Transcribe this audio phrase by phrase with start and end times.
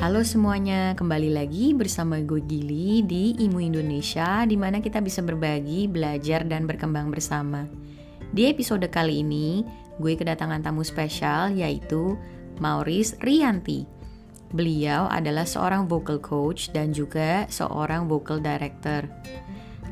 [0.00, 5.92] Halo semuanya, kembali lagi bersama gue Gili di Imu Indonesia di mana kita bisa berbagi,
[5.92, 7.68] belajar, dan berkembang bersama.
[8.32, 9.60] Di episode kali ini,
[10.00, 12.16] gue kedatangan tamu spesial yaitu
[12.64, 13.84] Maurice Rianti.
[14.56, 19.04] Beliau adalah seorang vocal coach dan juga seorang vocal director.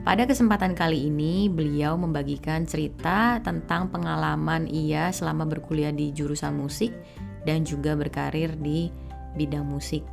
[0.09, 6.96] Pada kesempatan kali ini, beliau membagikan cerita tentang pengalaman ia selama berkuliah di jurusan musik
[7.45, 8.89] dan juga berkarir di
[9.35, 10.07] bidang musik.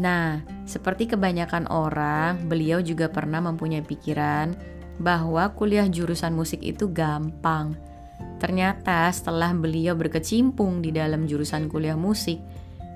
[0.00, 4.56] Nah, seperti kebanyakan orang, beliau juga pernah mempunyai pikiran
[4.96, 7.76] bahwa kuliah jurusan musik itu gampang.
[8.40, 12.40] Ternyata setelah beliau berkecimpung di dalam jurusan kuliah musik,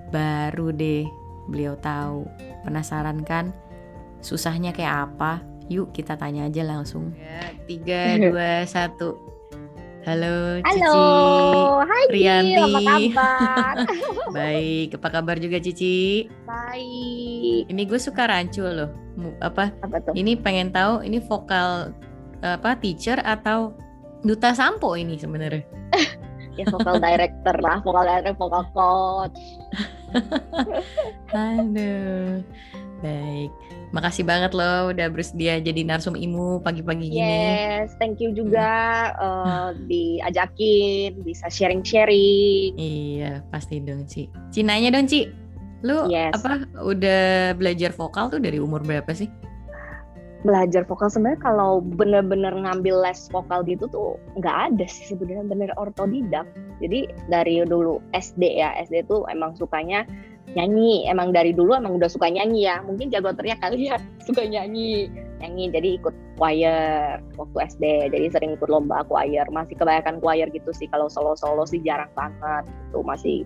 [0.08, 1.04] baru deh
[1.52, 2.24] beliau tahu.
[2.64, 3.52] Penasaran kan?
[4.24, 5.44] Susahnya kayak apa?
[5.68, 7.12] Yuk kita tanya aja langsung.
[7.14, 9.35] Ya, tiga, dua, satu.
[10.06, 10.86] Halo, Cici.
[10.86, 12.62] Halo, hai Rianti.
[12.62, 13.74] apa kabar?
[14.38, 16.30] Baik, apa kabar juga Cici?
[16.46, 17.66] Baik.
[17.66, 18.94] Ini gue suka rancu loh.
[19.42, 19.74] Apa?
[19.82, 20.14] Apa tuh?
[20.14, 21.90] Ini pengen tahu ini vokal
[22.38, 23.74] apa teacher atau
[24.22, 25.66] duta sampo ini sebenarnya?
[26.56, 29.40] Ya vokal director lah, vokal director, vokal coach.
[31.36, 32.40] Aduh.
[33.06, 33.50] Baik.
[33.94, 37.22] Makasih banget loh udah bersedia jadi narsum imu pagi-pagi gini.
[37.22, 38.68] Yes, thank you juga
[39.14, 42.74] eh, diajakin, bisa sharing-sharing.
[42.74, 44.26] Iya, pasti dong, Ci.
[44.50, 45.30] Cinanya dong, Ci.
[45.86, 46.34] Lu Yes.
[46.34, 49.30] apa udah belajar vokal tuh dari umur berapa sih?
[50.42, 55.70] Belajar vokal sebenarnya kalau bener-bener ngambil les vokal gitu tuh nggak ada sih sebenarnya bener
[55.78, 56.46] otodidak.
[56.82, 60.02] Jadi dari dulu SD ya, SD tuh emang sukanya
[60.56, 61.06] nyanyi.
[61.06, 62.80] Emang dari dulu emang udah suka nyanyi ya.
[62.82, 65.12] Mungkin jago teriak kali ya, suka nyanyi.
[65.44, 67.84] Nyanyi jadi ikut choir waktu SD.
[68.10, 69.44] Jadi sering ikut lomba choir.
[69.52, 70.88] Masih kebanyakan choir gitu sih.
[70.88, 72.64] Kalau solo-solo sih jarang banget.
[72.90, 73.44] Itu masih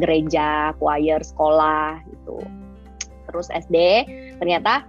[0.00, 2.40] gereja, choir, sekolah gitu.
[3.28, 3.76] Terus SD
[4.40, 4.88] ternyata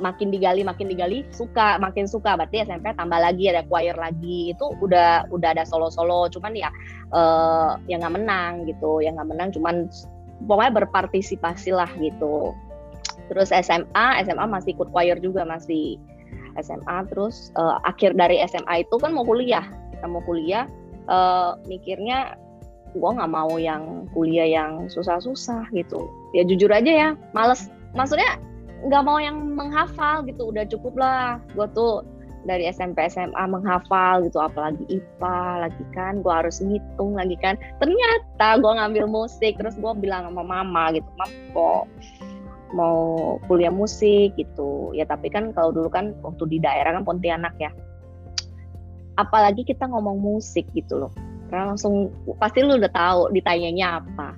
[0.00, 4.66] makin digali makin digali suka makin suka berarti SMP tambah lagi ada choir lagi itu
[4.80, 6.72] udah udah ada solo solo cuman ya
[7.12, 9.86] eh yang nggak menang gitu yang nggak menang cuman
[10.44, 12.54] pokoknya berpartisipasi lah gitu.
[13.30, 15.98] Terus SMA SMA masih ikut choir juga masih
[16.58, 19.64] SMA terus eh, akhir dari SMA itu kan mau kuliah.
[19.94, 20.66] Kita mau kuliah
[21.08, 22.38] eh, mikirnya
[22.90, 26.10] gue nggak mau yang kuliah yang susah-susah gitu.
[26.34, 27.70] Ya jujur aja ya males.
[27.94, 28.38] Maksudnya
[28.86, 30.50] nggak mau yang menghafal gitu.
[30.50, 31.38] Udah cukup lah.
[31.54, 32.02] Gue tuh
[32.48, 37.60] dari SMP SMA menghafal gitu apalagi IPA lagi kan gue harus ngitung lagi kan.
[37.82, 41.84] Ternyata gue ngambil musik terus gue bilang sama mama gitu mam kok
[42.72, 44.32] mau kuliah musik?
[44.38, 44.94] Gitu.
[44.96, 47.70] Ya tapi kan kalau dulu kan waktu di daerah kan Pontianak ya.
[49.20, 51.12] Apalagi kita ngomong musik gitu loh.
[51.52, 52.08] Karena langsung
[52.38, 54.32] pasti lu udah tahu ditanyanya apa.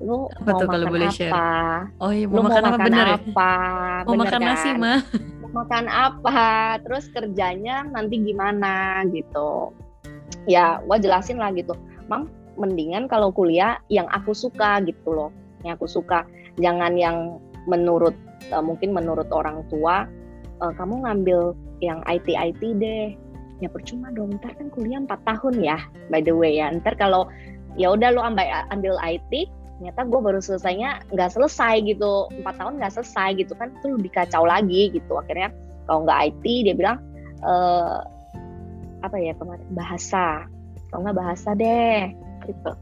[0.00, 1.16] Lu Apa mau tuh kalau makan boleh apa?
[1.16, 1.80] Share?
[2.00, 2.84] Oh iya, lu mau makan apa?
[2.88, 3.16] bener ya?
[3.20, 3.52] apa?
[4.04, 4.76] Mau Bener makan nasi, kan?
[4.80, 5.00] mah.
[5.50, 9.74] Makan apa terus kerjanya nanti gimana gitu.
[10.46, 11.74] Ya gua jelasin lah gitu.
[12.06, 15.30] Mam mendingan kalau kuliah yang aku suka gitu loh
[15.66, 16.22] yang aku suka.
[16.62, 18.14] Jangan yang menurut
[18.50, 20.06] eh, mungkin menurut orang tua
[20.62, 23.14] eh, kamu ngambil yang IT IT deh.
[23.60, 25.78] Ya percuma dong ntar kan kuliah 4 tahun ya
[26.08, 26.70] by the way ya.
[26.70, 27.28] Ntar kalau
[27.74, 32.28] ya udah lo ambil ambil IT ternyata gue baru selesainya nggak selesai gitu.
[32.36, 35.16] Empat tahun nggak selesai gitu kan itu lebih kacau lagi gitu.
[35.16, 35.48] Akhirnya
[35.88, 37.00] kalau nggak IT dia bilang
[37.40, 37.98] eh
[39.00, 40.44] apa ya kemarin bahasa.
[40.92, 42.12] Kalau nggak bahasa deh
[42.44, 42.72] gitu.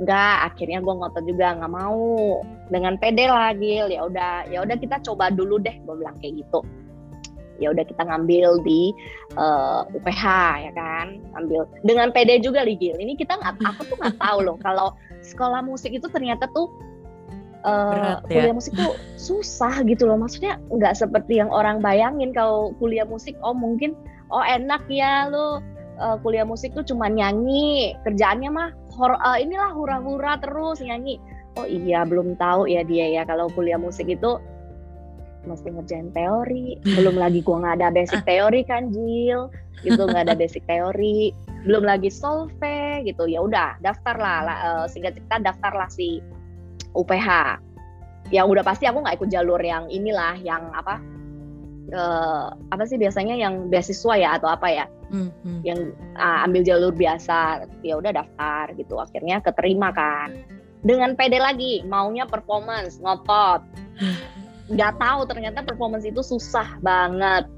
[0.00, 2.40] Nggak akhirnya gue ngotot juga nggak mau.
[2.72, 3.92] Dengan pede lah Gil.
[3.92, 6.64] Ya udah ya udah kita coba dulu deh gue bilang kayak gitu.
[7.60, 8.96] Ya udah kita ngambil di
[9.36, 10.24] eh, UPH
[10.64, 11.20] ya kan.
[11.36, 12.96] Ambil dengan pede juga li Gil.
[12.96, 16.70] Ini kita nggak aku tuh nggak tahu loh kalau sekolah musik itu ternyata tuh
[17.64, 18.42] eh, Berat ya?
[18.42, 18.94] kuliah musik tuh
[19.28, 23.94] susah gitu loh maksudnya nggak seperti yang orang bayangin kalau kuliah musik oh mungkin
[24.30, 25.60] oh enak ya lo
[25.98, 31.18] eh, kuliah musik tuh cuma nyanyi kerjaannya mah hor eh, inilah hura-hura terus nyanyi
[31.58, 34.38] oh iya belum tahu ya dia ya kalau kuliah musik itu
[35.48, 36.76] mesti ngerjain teori.
[36.84, 39.48] Belum lagi gua nggak ada basic teori kan Jil.
[39.80, 41.32] Gitu nggak ada basic teori.
[41.64, 42.52] Belum lagi solve
[43.02, 43.24] gitu.
[43.24, 46.20] Ya udah daftar lah, eh, singkat cerita daftar lah si
[46.92, 47.58] UPH
[48.28, 51.00] ya udah pasti aku nggak ikut jalur yang inilah yang apa
[51.88, 54.86] eh, apa sih biasanya yang beasiswa ya atau apa ya.
[55.08, 55.60] Hmm, hmm.
[55.64, 57.64] yang ah, ambil jalur biasa.
[57.80, 59.00] Ya udah daftar gitu.
[59.00, 60.36] Akhirnya keterima kan.
[60.84, 63.66] Dengan pede lagi maunya performance ngotot
[64.68, 67.48] nggak tahu ternyata performance itu susah banget.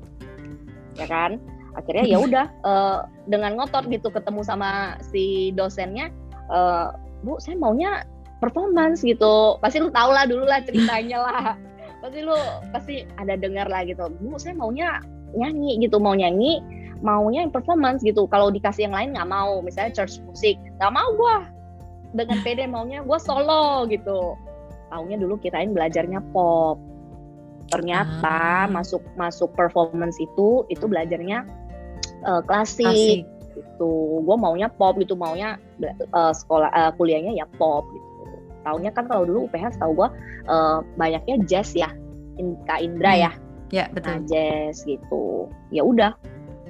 [0.95, 1.43] Ya kan?
[1.75, 6.11] Akhirnya ya udah eh, dengan ngotot gitu ketemu sama si dosennya
[6.51, 6.89] eh,
[7.27, 8.07] bu saya maunya
[8.39, 9.59] performance gitu.
[9.59, 11.45] Pasti lu tau lah dulu lah ceritanya lah.
[12.01, 12.33] Pasti lu
[12.73, 15.05] pasti ada dengar lah gitu bu saya maunya
[15.37, 16.65] nyanyi gitu mau nyanyi
[17.05, 18.25] maunya performance gitu.
[18.33, 21.37] Kalau dikasih yang lain nggak mau misalnya church musik nggak mau gue
[22.17, 24.33] dengan pede maunya gue solo gitu.
[24.89, 26.81] Taunya dulu kirain belajarnya pop
[27.71, 28.71] ternyata ah.
[28.71, 31.47] masuk masuk performance itu itu belajarnya
[32.27, 33.55] uh, klasik, klasik.
[33.55, 33.95] gitu
[34.27, 35.57] gue maunya pop gitu maunya
[36.13, 38.11] uh, sekolah uh, kuliahnya ya pop gitu
[38.67, 40.09] taunya kan kalau dulu UPH tahu gue
[40.51, 41.89] uh, banyaknya jazz ya
[42.67, 43.23] Kak Indra hmm.
[43.23, 43.33] ya
[43.71, 46.13] ya betul nah, jazz gitu ya udah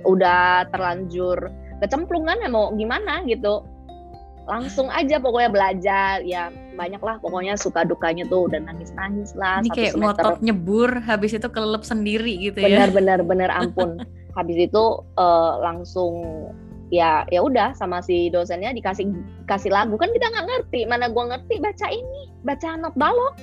[0.05, 1.49] udah terlanjur
[1.81, 3.65] kecemplungan ya mau gimana gitu
[4.49, 9.61] langsung aja pokoknya belajar ya banyak lah pokoknya suka dukanya tuh udah nangis nangis lah
[9.61, 10.01] ini kayak semester.
[10.01, 12.89] ngotot nyebur habis itu kelelep sendiri gitu ya.
[12.89, 14.01] Benar benar benar ampun.
[14.33, 14.85] Habis itu
[15.21, 16.49] uh, langsung
[16.89, 19.13] ya ya udah sama si dosennya dikasih
[19.45, 20.01] kasih lagu.
[20.01, 23.37] Kan kita nggak ngerti mana gua ngerti baca ini baca not balok.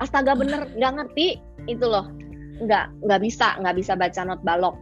[0.00, 1.36] Astaga bener nggak ngerti
[1.68, 2.08] itu loh.
[2.64, 4.80] Nggak nggak bisa nggak bisa baca not balok.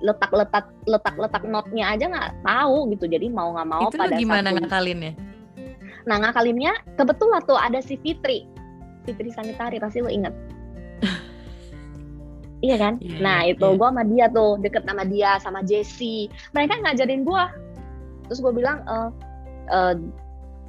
[0.00, 4.16] Letak letak letak letak notnya aja nggak tahu gitu jadi mau nggak mau itu pada
[4.16, 5.35] gimana ngakalinnya
[6.06, 8.46] nah ngakalinnya kebetulan tuh ada si Fitri
[9.04, 10.32] Fitri Sanitari pasti lo inget
[12.66, 13.76] iya kan yeah, nah itu yeah.
[13.76, 17.44] gue sama dia tuh deket sama dia sama Jessie mereka ngajarin gue
[18.30, 18.96] terus gue bilang e,
[19.70, 19.96] uh,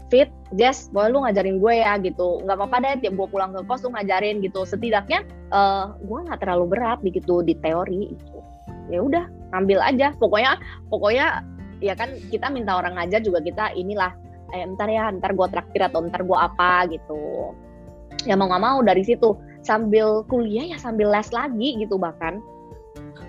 [0.08, 2.40] Fit, Jess, boleh lu ngajarin gue ya gitu.
[2.48, 4.64] Nggak apa-apa deh, tiap gue pulang ke kos lu ngajarin gitu.
[4.64, 8.16] Setidaknya uh, gue nggak terlalu berat gitu di teori.
[8.16, 8.40] Gitu
[8.88, 9.26] ya udah
[9.56, 11.44] ambil aja pokoknya pokoknya
[11.84, 14.16] ya kan kita minta orang ngajar juga kita inilah
[14.54, 17.52] eh, ntar ya ntar gue traktir atau ntar gue apa gitu.
[18.26, 19.36] Ya mau nggak mau dari situ.
[19.66, 22.40] Sambil kuliah ya sambil les lagi gitu bahkan.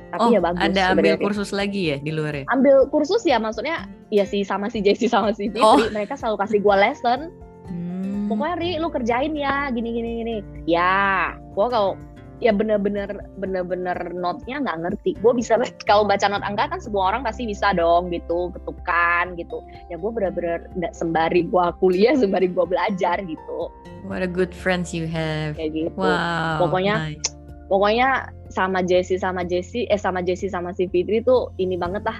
[0.08, 2.44] Tapi oh, ya bagus ada ambil kursus lagi ya di luar ya?
[2.48, 5.76] Ambil kursus ya maksudnya ya sih sama si Jessie sama si Fitri oh.
[5.92, 7.20] mereka selalu kasih gue lesson.
[7.68, 8.32] Hmm.
[8.32, 10.36] pokoknya Ri lu kerjain ya gini gini gini.
[10.64, 12.00] Ya gue kalau
[12.38, 15.10] ya bener-bener bener-bener notnya nggak ngerti.
[15.18, 15.58] Gue bisa
[15.90, 19.58] kalau baca not angka kan semua orang pasti bisa dong gitu ketukan gitu.
[19.90, 23.58] Ya gue bener-bener nggak sembari gue kuliah sembari gue belajar gitu.
[24.06, 25.58] What a good friends you have.
[25.58, 25.98] Kayak gitu.
[25.98, 27.28] Wow, pokoknya nice.
[27.66, 28.08] pokoknya
[28.48, 32.18] sama Jessie sama Jessie eh sama Jessie sama si Fitri tuh ini banget lah.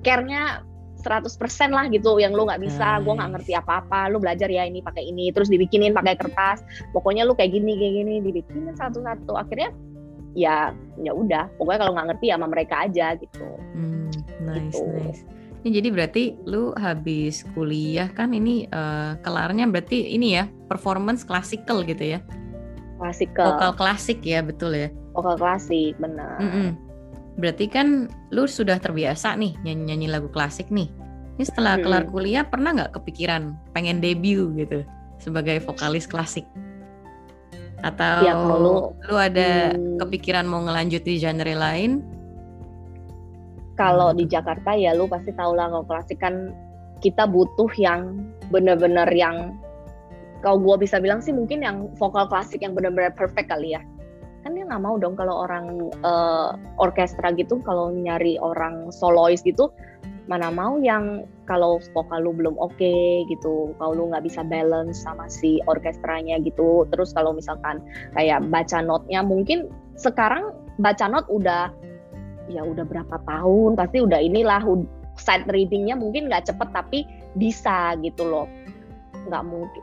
[0.00, 0.64] Care-nya
[1.00, 3.02] 100% lah gitu yang lu nggak bisa, nice.
[3.02, 6.60] gue nggak ngerti apa-apa, lu belajar ya ini pakai ini, terus dibikinin pakai kertas,
[6.92, 9.72] pokoknya lu kayak gini kayak gini dibikinin satu-satu, akhirnya
[10.36, 10.70] ya
[11.00, 13.48] ya udah, pokoknya kalau nggak ngerti ya sama mereka aja gitu.
[13.74, 14.08] Hmm,
[14.44, 14.84] nice gitu.
[14.94, 15.22] nice.
[15.60, 21.84] Ini jadi berarti lu habis kuliah kan ini uh, kelarnya berarti ini ya performance klasikal
[21.84, 22.24] gitu ya?
[22.96, 23.56] Klasikal.
[23.56, 24.88] Vokal klasik ya betul ya?
[25.12, 26.40] Vokal klasik benar.
[26.40, 26.89] Mm -mm
[27.40, 30.92] Berarti kan lu sudah terbiasa nih nyanyi-nyanyi lagu klasik nih.
[31.40, 31.84] Ini setelah hmm.
[31.88, 34.84] kelar kuliah pernah nggak kepikiran pengen debut gitu
[35.16, 36.44] sebagai vokalis klasik?
[37.80, 42.04] Atau ya, kalau lu, ada hmm, kepikiran mau ngelanjut di genre lain?
[43.80, 46.52] Kalau di Jakarta ya lu pasti tahu lah kalau klasik kan
[47.00, 49.56] kita butuh yang bener-bener yang
[50.44, 53.80] kalau gue bisa bilang sih mungkin yang vokal klasik yang benar-benar perfect kali ya
[54.40, 59.68] kan dia nggak mau dong kalau orang uh, orkestra gitu kalau nyari orang solois gitu
[60.30, 65.02] mana mau yang kalau vokal lu belum oke okay, gitu kalau lu nggak bisa balance
[65.02, 66.86] sama si orkestranya gitu.
[66.94, 67.82] Terus kalau misalkan
[68.14, 69.66] kayak baca notnya mungkin
[69.98, 71.74] sekarang baca not udah
[72.46, 74.62] ya udah berapa tahun pasti udah inilah
[75.18, 77.02] side readingnya mungkin nggak cepet tapi
[77.34, 78.46] bisa gitu loh.
[79.26, 79.82] Nggak mungkin.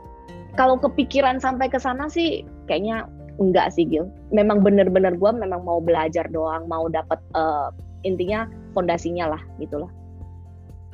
[0.56, 3.04] Kalau kepikiran sampai ke sana sih kayaknya
[3.38, 4.10] enggak sih Gil.
[4.34, 7.70] Memang bener-bener gue memang mau belajar doang mau dapat uh,
[8.04, 9.90] eh, intinya fondasinya lah gitulah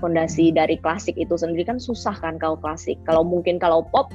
[0.04, 0.56] fondasi hmm.
[0.60, 3.00] dari klasik itu sendiri kan susah kan kalau klasik.
[3.08, 4.10] Kalau mungkin kalau pop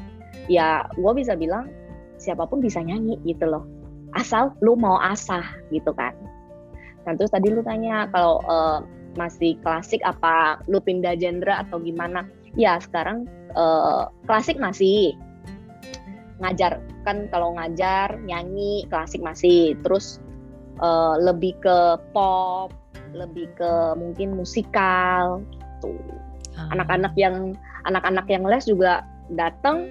[0.46, 1.72] ya gue bisa bilang
[2.22, 3.66] siapa pun bisa nyanyi gitu loh.
[4.14, 6.14] Asal lu mau asah gitu kan.
[7.10, 8.86] Nah terus tadi lu tanya kalau uh,
[9.18, 12.30] masih klasik apa lu pindah genre atau gimana?
[12.58, 15.18] Ya sekarang uh, klasik masih
[16.40, 16.80] ngajar.
[17.04, 19.76] Kan kalau ngajar nyanyi klasik masih.
[19.84, 20.20] Terus
[20.80, 22.74] uh, lebih ke pop
[23.14, 25.98] lebih ke mungkin musikal gitu.
[26.60, 26.76] Ah.
[26.76, 27.56] anak-anak yang
[27.88, 29.02] anak-anak yang les juga
[29.34, 29.90] datang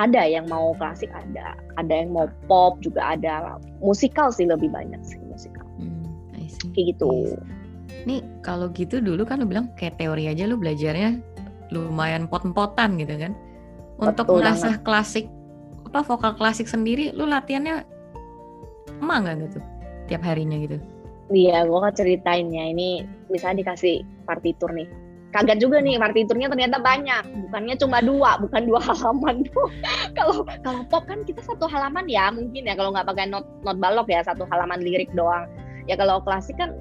[0.00, 1.52] ada yang mau klasik ada.
[1.76, 3.60] Ada yang mau pop juga ada.
[3.84, 5.68] Musikal sih lebih banyak sih musikal.
[5.76, 6.08] Hmm,
[6.72, 7.36] kayak gitu.
[8.08, 11.20] Nih kalau gitu dulu kan lu bilang kayak teori aja lu belajarnya
[11.72, 13.32] lumayan pot-potan gitu kan
[13.98, 15.28] untuk mengasah klasik
[15.92, 17.84] apa vokal klasik sendiri lu latihannya
[19.02, 19.60] emang nggak gitu?
[20.08, 20.80] Tiap harinya gitu?
[21.32, 24.88] Iya gue kan ceritain ya ini misalnya dikasih partitur nih.
[25.32, 27.24] Kaget juga nih partiturnya ternyata banyak.
[27.48, 29.68] Bukannya cuma dua bukan dua halaman tuh
[30.12, 32.76] kalau kalau pop kan kita satu halaman ya mungkin ya.
[32.76, 35.48] Kalau nggak pakai not not balok ya satu halaman lirik doang.
[35.88, 36.76] Ya kalau klasik kan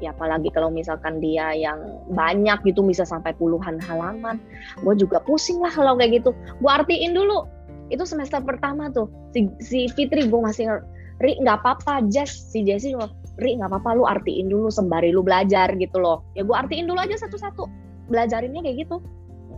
[0.00, 1.78] ya apalagi kalau misalkan dia yang
[2.12, 4.40] banyak gitu bisa sampai puluhan halaman.
[4.82, 6.34] Gue juga pusing lah kalau kayak gitu.
[6.64, 7.46] Gue artiin dulu
[7.92, 9.06] itu semester pertama tuh.
[9.36, 10.80] Si, si Fitri gue masih
[11.20, 12.96] Ri nggak apa-apa Jess si Jessie
[13.36, 16.24] Ri nggak apa-apa lu artiin dulu sembari lu belajar gitu loh.
[16.32, 17.68] Ya gue artiin dulu aja satu-satu.
[18.10, 18.98] Belajarinnya kayak gitu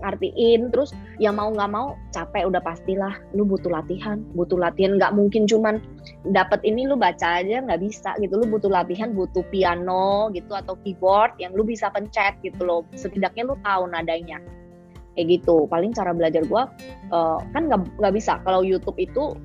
[0.02, 0.90] ngartiin terus
[1.22, 3.14] ya mau nggak mau capek udah pastilah.
[3.32, 4.98] Lu butuh latihan butuh latihan.
[4.98, 5.78] Nggak mungkin cuman
[6.34, 8.42] dapat ini lu baca aja nggak bisa gitu.
[8.42, 12.82] Lu butuh latihan butuh piano gitu atau keyboard yang lu bisa pencet gitu loh.
[12.98, 14.42] Setidaknya lu tahu nadanya.
[15.14, 15.70] Kayak gitu.
[15.70, 16.66] Paling cara belajar gua
[17.14, 18.42] uh, kan nggak nggak bisa.
[18.42, 19.38] Kalau YouTube itu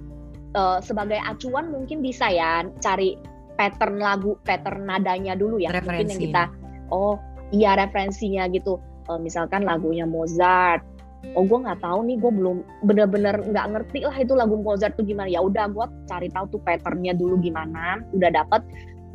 [0.58, 3.14] uh, sebagai acuan mungkin bisa ya cari
[3.58, 5.70] pattern lagu pattern nadanya dulu ya.
[5.70, 5.94] Referensi.
[5.94, 6.44] mungkin yang kita
[6.92, 7.16] oh
[7.52, 10.84] iya referensinya gitu uh, misalkan lagunya Mozart.
[11.34, 15.04] Oh gue nggak tahu nih gue belum bener-bener nggak ngerti lah itu lagu Mozart tuh
[15.04, 15.28] gimana.
[15.28, 18.00] Ya udah gue cari tahu tuh patternnya dulu gimana.
[18.14, 18.62] Udah dapet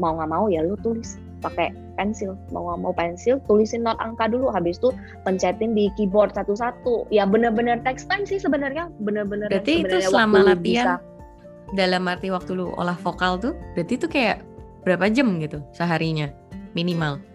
[0.02, 1.16] mau nggak mau ya lu tulis.
[1.42, 4.50] Pakai pensil mau nggak mau pensil tulisin not angka dulu.
[4.50, 4.90] Habis itu
[5.22, 7.06] pencetin di keyboard satu-satu.
[7.14, 8.90] Ya bener-bener text time sih sebenarnya.
[9.00, 11.74] Bener-bener berarti itu selama latihan bisa.
[11.78, 14.42] dalam arti waktu lu olah vokal tuh berarti itu kayak
[14.82, 16.28] berapa jam gitu seharinya?
[16.74, 17.31] Minimal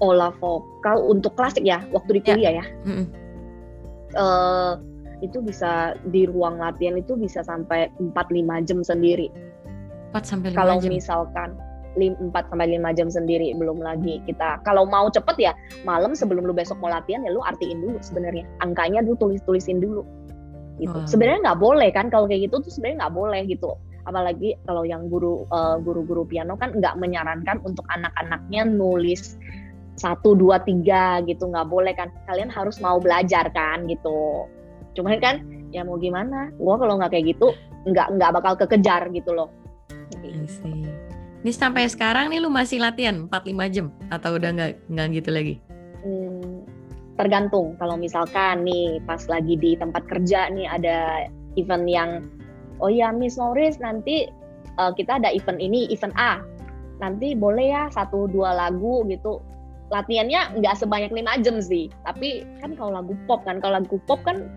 [0.00, 2.26] olah vokal untuk klasik ya waktu di ya.
[2.26, 2.64] kuliah ya, ya.
[2.84, 3.06] Mm -hmm.
[4.16, 4.72] uh,
[5.24, 9.32] itu bisa di ruang latihan itu bisa sampai 4-5 jam sendiri
[10.12, 10.92] 4 sampai 5 kalau jam.
[10.92, 11.50] misalkan
[11.96, 15.52] 4 sampai 5 jam sendiri belum lagi kita kalau mau cepet ya
[15.88, 19.80] malam sebelum lu besok mau latihan ya lu artiin dulu sebenarnya angkanya dulu tulis tulisin
[19.80, 20.04] dulu
[20.76, 21.08] gitu wow.
[21.08, 23.72] sebenarnya nggak boleh kan kalau kayak gitu tuh sebenarnya nggak boleh gitu
[24.06, 29.40] apalagi kalau yang guru uh, guru-guru piano kan nggak menyarankan untuk anak-anaknya nulis
[29.96, 32.12] satu dua tiga gitu nggak boleh kan.
[32.28, 34.44] Kalian harus mau belajar kan gitu.
[34.96, 35.36] Cuman kan
[35.72, 36.52] ya mau gimana?
[36.60, 37.52] Gua kalau nggak kayak gitu
[37.86, 39.48] nggak nggak bakal kekejar gitu loh.
[41.46, 43.86] Ini sampai sekarang nih lu masih latihan 4-5 jam?
[44.10, 45.54] Atau udah nggak nggak gitu lagi?
[46.02, 46.66] Hmm,
[47.14, 47.78] tergantung.
[47.78, 52.10] Kalau misalkan nih pas lagi di tempat kerja nih ada event yang
[52.82, 54.26] oh ya Miss Norris nanti
[54.76, 56.42] uh, kita ada event ini event A.
[56.98, 59.38] Nanti boleh ya satu dua lagu gitu
[59.90, 61.90] latihannya nggak sebanyak lima jam sih.
[62.02, 64.50] Tapi kan kalau lagu pop kan kalau lagu pop kan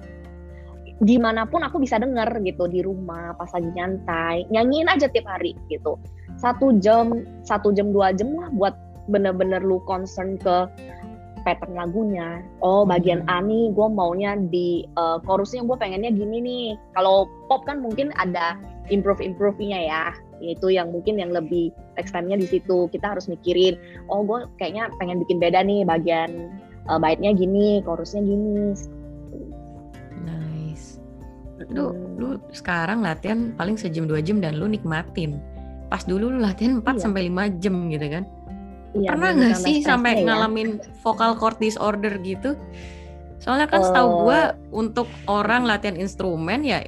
[0.99, 5.29] di mana pun aku bisa denger gitu di rumah pas lagi nyantai nyanyiin aja tiap
[5.29, 5.95] hari gitu.
[6.39, 8.75] Satu jam satu jam dua jam lah buat
[9.09, 10.69] bener-bener lu concern ke
[11.49, 12.45] pattern lagunya.
[12.61, 13.31] Oh bagian hmm.
[13.33, 16.65] A nih gue maunya di uh, chorusnya gue pengennya gini nih.
[16.93, 18.53] Kalau pop kan mungkin ada
[18.93, 20.05] improve improve-nya ya.
[20.39, 22.85] Yaitu yang mungkin yang lebih text time-nya di situ.
[22.93, 23.81] Kita harus mikirin
[24.13, 26.53] oh gue kayaknya pengen bikin beda nih bagian
[26.85, 28.77] uh, baitnya gini chorusnya gini.
[30.21, 31.01] Nice.
[31.73, 32.21] Lu hmm.
[32.21, 35.41] lu sekarang latihan paling sejam dua jam dan lu nikmatin.
[35.89, 37.01] Pas dulu lu latihan 4 iya.
[37.01, 38.29] sampai lima jam gitu kan
[38.97, 40.29] iya, pernah nggak sih sampai ya.
[40.29, 42.55] ngalamin vocal cord disorder gitu?
[43.39, 44.41] Soalnya kan uh, setahu gue
[44.75, 46.83] untuk orang latihan instrumen ya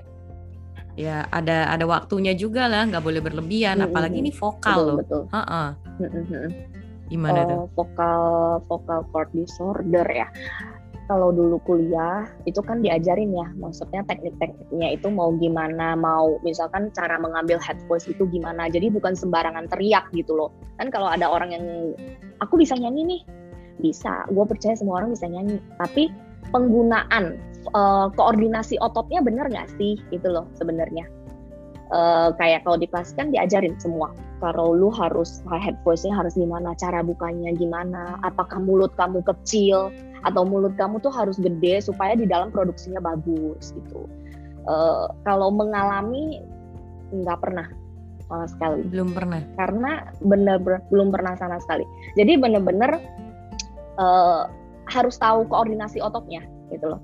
[1.00, 4.98] ya ada ada waktunya juga lah nggak boleh berlebihan hmm, apalagi ini vokal betul, loh.
[5.00, 5.22] betul.
[5.32, 5.64] Ha -ha.
[7.08, 7.58] gimana uh, tuh?
[7.80, 8.22] vokal
[8.68, 10.28] vokal cord disorder ya
[11.12, 17.20] kalau dulu kuliah itu kan diajarin ya maksudnya teknik-tekniknya itu mau gimana mau misalkan cara
[17.20, 20.56] mengambil head voice itu gimana jadi bukan sembarangan teriak gitu loh.
[20.80, 21.66] Kan kalau ada orang yang
[22.40, 23.22] aku bisa nyanyi nih.
[23.84, 26.08] Bisa gue percaya semua orang bisa nyanyi tapi
[26.56, 27.36] penggunaan
[27.76, 31.04] uh, koordinasi ototnya bener nggak sih gitu loh sebenarnya.
[31.92, 36.72] Uh, kayak kalau di kelas kan diajarin semua kalau lu harus head voice-nya harus gimana
[36.80, 42.30] cara bukanya gimana apakah mulut kamu kecil atau mulut kamu tuh harus gede supaya di
[42.30, 44.06] dalam produksinya bagus gitu.
[44.70, 46.42] Uh, kalau mengalami
[47.10, 47.68] nggak pernah
[48.32, 48.82] sama sekali.
[48.88, 49.42] Belum pernah.
[49.60, 49.92] Karena
[50.24, 51.84] bener-bener belum pernah sama sekali.
[52.16, 53.02] Jadi bener-bener
[54.00, 54.48] uh,
[54.88, 57.02] harus tahu koordinasi ototnya gitu loh.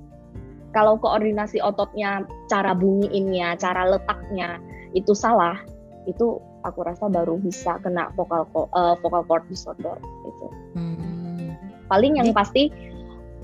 [0.75, 4.62] Kalau koordinasi ototnya, cara bunyiinnya, cara letaknya
[4.93, 5.57] itu salah,
[6.05, 9.95] itu aku rasa baru bisa kena vokal uh, vocal cord disorder
[10.27, 10.47] itu.
[10.75, 11.55] Hmm.
[11.88, 12.67] Paling yang pasti,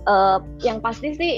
[0.05, 1.33] uh, yang pasti sih,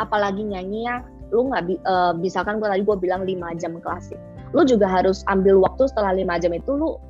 [0.00, 3.76] apalagi nyanyi ya, lu nggak bi uh, bisa kan gue tadi gue bilang 5 jam
[3.80, 4.20] klasik.
[4.52, 7.00] Lu juga harus ambil waktu setelah lima jam itu lu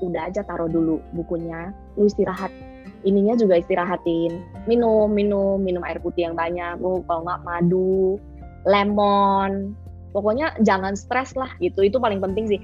[0.00, 2.48] udah aja taruh dulu bukunya, lu istirahat
[3.06, 8.18] ininya juga istirahatin minum minum minum air putih yang banyak lu kalau nggak madu
[8.66, 9.78] lemon
[10.10, 12.60] pokoknya jangan stres lah gitu itu paling penting sih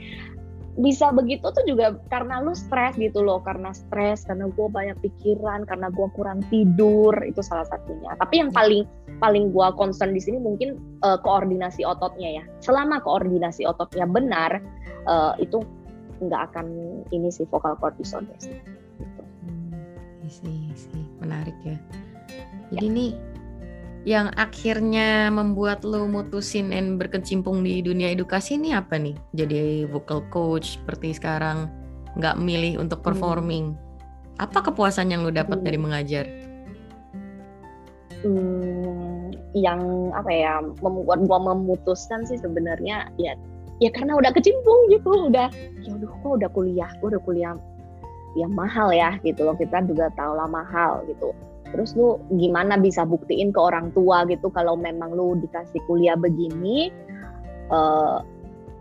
[0.80, 5.68] bisa begitu tuh juga karena lu stres gitu loh karena stres karena gue banyak pikiran
[5.68, 8.88] karena gue kurang tidur itu salah satunya tapi yang paling
[9.20, 14.64] paling gue concern di sini mungkin uh, koordinasi ototnya ya selama koordinasi ototnya benar
[15.04, 15.60] uh, itu
[16.24, 16.66] nggak akan
[17.12, 18.56] ini sih vokal cord disorder sih
[18.96, 19.22] gitu.
[19.44, 21.76] hmm, sih sih menarik ya
[22.72, 22.96] jadi ya.
[22.96, 23.10] nih
[24.02, 29.14] yang akhirnya membuat lo mutusin dan berkecimpung di dunia edukasi ini apa nih?
[29.30, 31.70] Jadi vocal coach seperti sekarang
[32.18, 33.06] nggak milih untuk hmm.
[33.06, 33.64] performing.
[33.72, 34.50] Hmm.
[34.50, 35.66] Apa kepuasan yang lo dapat hmm.
[35.66, 36.24] dari mengajar?
[38.22, 43.34] Hmm, yang apa ya membuat gua memutuskan sih sebenarnya ya
[43.82, 45.50] ya karena udah kecimpung gitu udah
[45.82, 47.54] ya udah kok udah kuliah gua udah kuliah
[48.38, 51.34] ya mahal ya gitu loh kita juga tahu lah mahal gitu
[51.72, 56.92] terus lu gimana bisa buktiin ke orang tua gitu kalau memang lu dikasih kuliah begini
[57.72, 58.20] uh,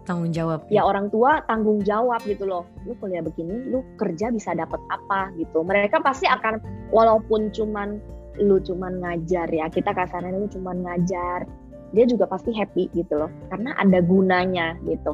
[0.04, 2.66] tanggung jawab ya orang tua tanggung jawab gitu loh.
[2.84, 5.62] Lu kuliah begini lu kerja bisa dapat apa gitu.
[5.62, 6.60] Mereka pasti akan
[6.92, 8.02] walaupun cuman
[8.40, 11.46] lu cuman ngajar ya kita kasarnya lu cuman ngajar
[11.92, 13.32] dia juga pasti happy gitu loh.
[13.48, 15.14] Karena ada gunanya gitu.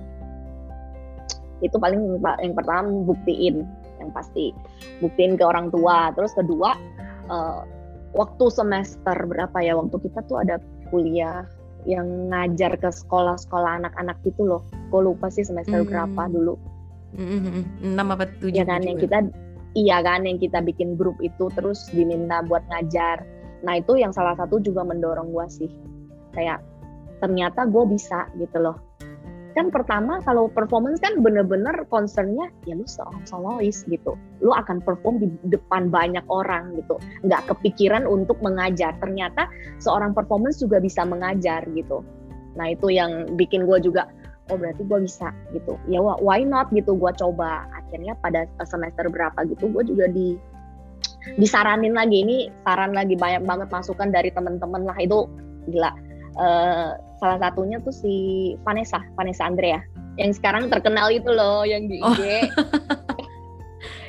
[1.61, 3.65] Itu paling yang pertama buktiin
[3.97, 4.53] yang pasti
[5.03, 6.13] buktiin ke orang tua.
[6.15, 6.77] Terus kedua
[7.27, 7.63] uh,
[8.15, 10.57] waktu semester berapa ya waktu kita tuh ada
[10.89, 11.43] kuliah
[11.87, 14.61] yang ngajar ke sekolah-sekolah anak-anak gitu loh.
[14.91, 15.87] Gue lupa sih semester hmm.
[15.87, 16.55] berapa dulu.
[17.15, 17.87] Mm-hmm.
[17.95, 18.51] Enam apa tujuh?
[18.51, 19.31] Ya kan yang kita
[19.71, 23.23] iya kan yang kita bikin grup itu terus diminta buat ngajar.
[23.63, 25.71] Nah itu yang salah satu juga mendorong gue sih.
[26.35, 26.59] Kayak
[27.23, 28.86] ternyata gue bisa gitu loh
[29.57, 34.13] kan pertama kalau performance kan bener-bener concernnya ya lu seorang solois gitu.
[34.45, 37.01] Lu akan perform di depan banyak orang gitu.
[37.25, 38.93] Nggak kepikiran untuk mengajar.
[39.01, 39.49] Ternyata
[39.81, 42.05] seorang performance juga bisa mengajar gitu.
[42.53, 44.05] Nah itu yang bikin gue juga
[44.53, 45.73] oh berarti gue bisa gitu.
[45.89, 46.69] Ya why not?
[46.69, 47.65] gitu gue coba.
[47.73, 50.37] Akhirnya pada semester berapa gitu gue juga di
[51.41, 52.21] disaranin lagi.
[52.21, 54.97] Ini saran lagi banyak banget masukan dari temen-temen lah.
[55.01, 55.25] Itu
[55.65, 55.91] gila.
[56.37, 58.13] Uh, salah satunya tuh si
[58.61, 59.81] Vanessa Vanessa Andrea.
[60.17, 62.21] Yang sekarang terkenal itu loh yang di IG
[62.57, 62.67] oh.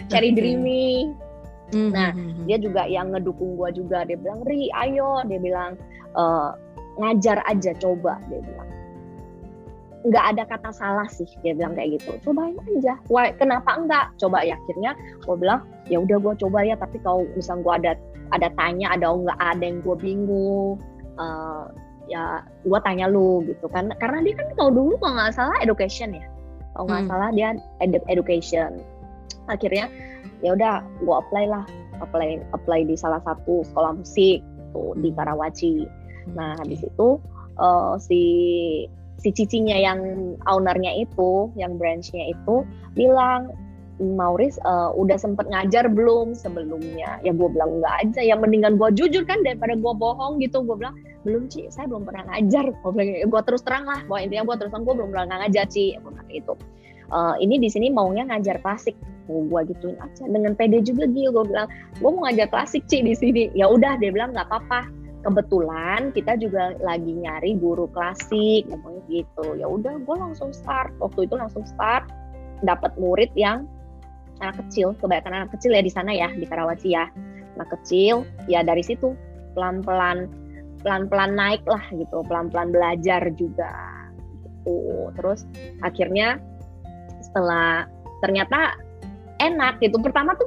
[0.09, 1.12] cari dreamy.
[1.68, 1.92] Mm-hmm.
[1.92, 2.44] nah hmm, hmm.
[2.49, 4.09] dia juga yang ngedukung gua juga.
[4.09, 5.21] Dia bilang Ri ayo.
[5.29, 5.77] Dia bilang
[6.16, 6.25] e,
[6.97, 8.16] ngajar aja coba.
[8.33, 8.68] Dia bilang.
[10.09, 12.16] Nggak ada kata salah sih dia bilang kayak gitu.
[12.25, 12.97] Cobain aja.
[13.12, 14.16] Why, kenapa enggak?
[14.16, 15.61] Coba ya akhirnya gue bilang
[15.92, 17.92] ya udah gue coba ya tapi kalau misal gue ada
[18.33, 20.81] ada tanya ada nggak ada yang gue bingung
[21.21, 21.68] uh,
[22.09, 23.92] ya gue tanya lu gitu kan.
[24.01, 26.27] Karena dia kan kalau dulu kalau nggak salah education ya.
[26.75, 27.12] Kalau nggak hmm.
[27.12, 27.49] salah dia
[27.85, 28.81] ed education.
[29.49, 29.87] Akhirnya
[30.40, 31.64] ya udah gue apply lah.
[31.99, 34.40] Apply apply di salah satu sekolah musik
[34.73, 35.16] tuh di hmm.
[35.16, 35.87] Karawaci.
[36.35, 37.21] Nah habis itu
[37.61, 38.23] uh, si
[39.18, 40.01] si cicinya yang
[40.47, 42.62] ownernya itu yang branchnya itu
[42.94, 43.51] bilang
[43.99, 47.19] Mauris uh, udah sempet ngajar belum sebelumnya?
[47.27, 50.63] Ya gue bilang enggak aja ya mendingan gue jujur kan daripada gue bohong gitu.
[50.63, 50.95] Gue bilang
[51.27, 52.71] belum Ci saya belum pernah ngajar.
[52.71, 54.01] Gue bilang gue terus terang lah.
[54.07, 55.99] Bahwa intinya gue terus terang gue belum pernah ngajar Ci.
[55.99, 56.55] Gue bilang itu
[57.11, 58.95] uh, ini di sini maunya ngajar klasik.
[59.27, 60.25] Gue gituin aja.
[60.31, 61.67] Dengan pede juga gitu gue bilang
[61.99, 63.51] gue mau ngajar klasik Ci di sini.
[63.59, 64.87] Ya udah dia bilang nggak apa-apa.
[65.27, 69.59] Kebetulan kita juga lagi nyari guru klasik ngomongnya gitu.
[69.59, 70.95] Ya udah gue langsung start.
[71.03, 72.07] Waktu itu langsung start
[72.63, 73.67] dapat murid yang
[74.40, 77.11] anak kecil kebanyakan anak kecil ya di sana ya di Karawaci ya.
[77.59, 79.14] Anak kecil ya dari situ
[79.59, 80.31] pelan-pelan
[80.87, 83.72] pelan-pelan naik lah gitu pelan-pelan belajar juga
[84.46, 85.11] gitu.
[85.18, 85.42] Terus
[85.83, 86.38] akhirnya
[87.22, 87.90] setelah
[88.22, 88.79] ternyata
[89.42, 90.46] enak gitu pertama tuh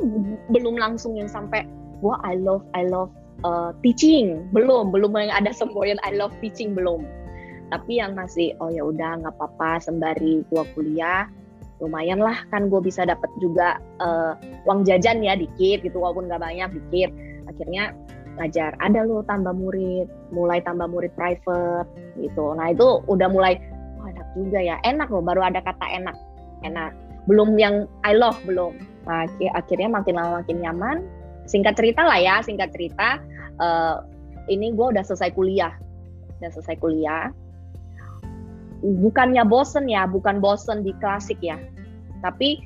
[0.52, 1.68] belum langsung yang sampai
[2.00, 3.12] wah I love I love
[3.44, 4.48] uh, teaching.
[4.56, 7.04] Belum belum yang ada semboyan I love teaching belum.
[7.72, 11.28] Tapi yang masih oh ya udah nggak apa-apa sembari gua kuliah
[11.82, 14.38] lumayan lah kan gue bisa dapat juga uh,
[14.70, 17.10] uang jajan ya dikit gitu walaupun nggak banyak dikit.
[17.50, 17.98] Akhirnya
[18.38, 18.78] ngajar.
[18.80, 21.90] Ada lo tambah murid mulai tambah murid private
[22.22, 22.54] gitu.
[22.56, 23.58] Nah itu udah mulai
[24.00, 24.78] oh, enak juga ya.
[24.86, 26.16] Enak loh baru ada kata enak.
[26.64, 26.94] Enak.
[27.26, 28.78] Belum yang I love belum.
[29.10, 29.26] Nah,
[29.58, 30.98] akhirnya makin lama makin nyaman.
[31.50, 33.18] Singkat cerita lah ya singkat cerita
[33.58, 34.06] uh,
[34.46, 35.74] ini gue udah selesai kuliah.
[36.40, 37.34] Udah selesai kuliah
[38.82, 41.58] bukannya bosen ya, bukan bosen di klasik ya,
[42.26, 42.62] tapi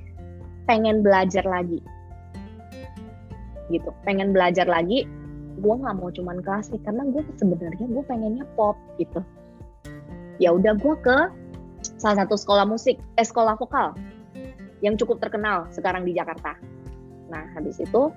[0.65, 1.84] pengen belajar lagi,
[3.69, 3.91] gitu.
[4.08, 5.06] Pengen belajar lagi,
[5.60, 9.19] gue nggak mau cuman klasik karena gue sebenarnya gue pengennya pop gitu.
[10.39, 11.17] Ya udah gue ke
[12.01, 13.95] salah satu sekolah musik, eh sekolah vokal
[14.84, 16.60] yang cukup terkenal sekarang di Jakarta.
[17.32, 18.12] Nah habis itu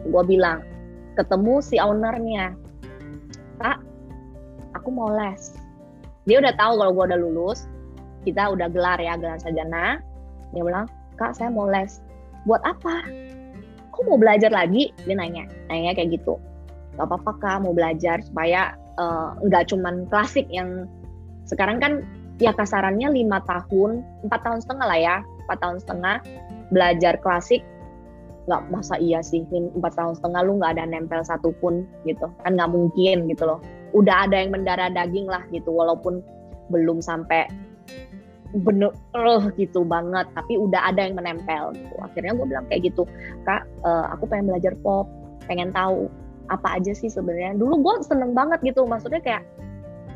[0.00, 0.64] gue bilang
[1.14, 2.56] ketemu si ownernya,
[3.60, 3.78] kak,
[4.74, 5.54] aku mau les
[6.28, 7.64] dia udah tahu kalau gue udah lulus
[8.24, 10.00] kita udah gelar ya gelar sarjana.
[10.52, 12.00] Dia bilang kak saya mau les.
[12.44, 13.04] Buat apa?
[13.92, 14.92] Kok mau belajar lagi?
[15.04, 16.36] Dia nanya nanya kayak gitu.
[16.98, 20.84] Gak apa-apa kak mau belajar supaya uh, nggak cuman klasik yang
[21.48, 22.04] sekarang kan
[22.40, 25.16] ya kasarannya lima tahun empat tahun setengah lah ya
[25.48, 26.16] empat tahun setengah
[26.68, 27.64] belajar klasik.
[28.48, 32.28] Nggak masa iya sih empat tahun setengah lu nggak ada nempel satupun gitu.
[32.44, 33.60] Kan nggak mungkin gitu loh
[33.92, 36.22] udah ada yang mendarah daging lah gitu walaupun
[36.70, 37.50] belum sampai
[38.50, 41.94] bener uh, gitu banget tapi udah ada yang menempel gitu.
[42.02, 43.06] Akhirnya gue bilang kayak gitu
[43.46, 45.06] kak uh, aku pengen belajar pop
[45.46, 46.10] pengen tahu
[46.50, 47.54] apa aja sih sebenarnya.
[47.54, 49.46] Dulu gue seneng banget gitu maksudnya kayak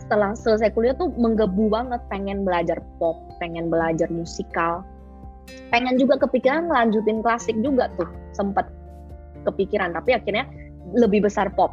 [0.05, 4.83] setelah selesai kuliah tuh menggebu banget pengen belajar pop pengen belajar musikal
[5.71, 8.69] pengen juga kepikiran ngelanjutin klasik juga tuh sempet
[9.49, 10.45] kepikiran tapi akhirnya
[10.93, 11.73] lebih besar pop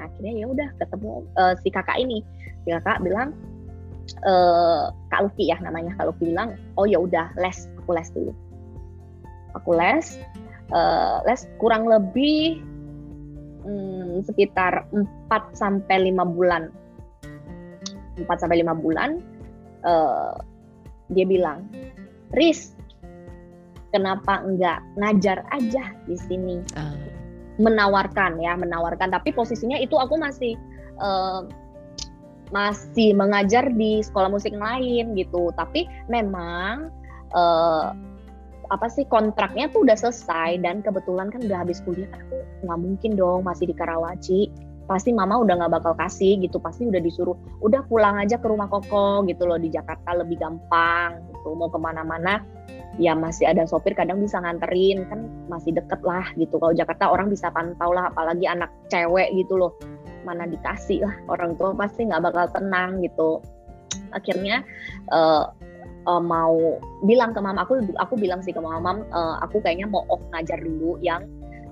[0.00, 2.24] nah akhirnya ya udah ketemu uh, si kakak ini.
[2.64, 3.36] Si kakak bilang
[4.24, 5.92] uh, Kak Luki ya namanya.
[6.00, 7.68] Kak Luki bilang oh ya udah les.
[7.84, 8.32] Aku les dulu.
[9.52, 10.16] Aku les
[10.72, 12.64] uh, les kurang lebih
[13.68, 15.04] hmm, sekitar 4
[15.52, 16.72] sampai 5 bulan.
[18.16, 19.20] 4 sampai 5 bulan
[19.84, 20.32] uh,
[21.12, 21.66] dia bilang
[22.36, 22.72] Riz
[23.90, 26.62] kenapa enggak ngajar aja di sini?
[26.78, 27.19] Uh.
[27.60, 29.12] Menawarkan ya menawarkan.
[29.12, 30.56] Tapi posisinya itu aku masih
[30.98, 31.44] uh,
[32.50, 35.52] masih mengajar di sekolah musik lain gitu.
[35.54, 36.88] Tapi memang
[37.36, 37.92] uh,
[38.70, 42.80] apa sih kontraknya tuh udah selesai dan kebetulan kan udah habis kuliah kan aku nggak
[42.80, 44.40] mungkin dong masih di Karawaci
[44.90, 48.66] pasti mama udah nggak bakal kasih gitu pasti udah disuruh udah pulang aja ke rumah
[48.66, 52.42] koko gitu loh di Jakarta lebih gampang gitu mau ke mana-mana
[52.98, 56.58] ya masih ada sopir kadang bisa nganterin kan masih deket lah gitu.
[56.58, 59.78] Kalau Jakarta orang bisa pantau lah apalagi anak cewek gitu loh
[60.26, 63.38] mana dikasih lah orang tua pasti nggak bakal tenang gitu.
[64.10, 64.66] Akhirnya
[65.14, 65.54] uh,
[66.10, 70.02] uh, mau bilang ke mama aku aku bilang sih ke mama uh, aku kayaknya mau
[70.10, 71.24] off ngajar dulu yang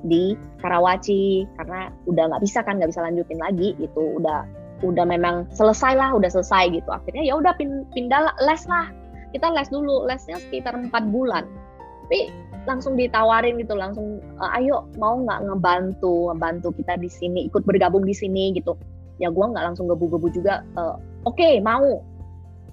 [0.06, 4.18] di Karawaci karena udah nggak bisa kan nggak bisa lanjutin lagi gitu.
[4.18, 4.46] Udah
[4.86, 6.88] udah memang selesai lah udah selesai gitu.
[6.90, 7.54] Akhirnya ya udah
[7.94, 8.90] pindah les lah.
[9.34, 11.44] Kita les dulu lesnya sekitar empat bulan.
[12.08, 12.32] Tapi
[12.64, 18.04] langsung ditawarin gitu langsung uh, ayo mau nggak ngebantu ngebantu kita di sini ikut bergabung
[18.04, 18.76] di sini gitu.
[19.18, 22.00] Ya gue nggak langsung gebu-gebu juga uh, oke okay, mau.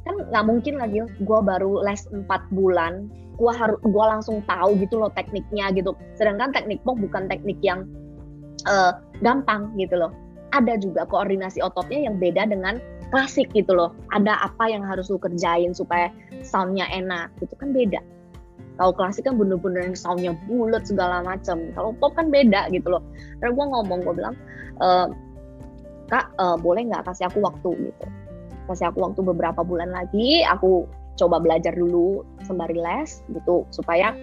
[0.05, 4.99] Kan nggak mungkin lagi gue baru les empat bulan gue harus gue langsung tahu gitu
[4.99, 7.83] loh tekniknya gitu sedangkan teknik pop bukan teknik yang
[8.67, 10.11] uh, gampang gitu loh
[10.55, 12.79] ada juga koordinasi ototnya yang beda dengan
[13.11, 16.09] klasik gitu loh ada apa yang harus lu kerjain supaya
[16.41, 17.99] soundnya enak itu kan beda
[18.75, 21.71] kalau klasik kan bener-bener soundnya bulat segala macam.
[21.71, 23.03] Kalau pop kan beda gitu loh.
[23.39, 24.35] Karena gue ngomong, gue bilang,
[24.83, 24.87] e,
[26.11, 28.05] kak uh, boleh nggak kasih aku waktu gitu.
[28.67, 30.83] Kasih aku waktu beberapa bulan lagi, aku
[31.15, 34.13] coba belajar dulu sembari les gitu supaya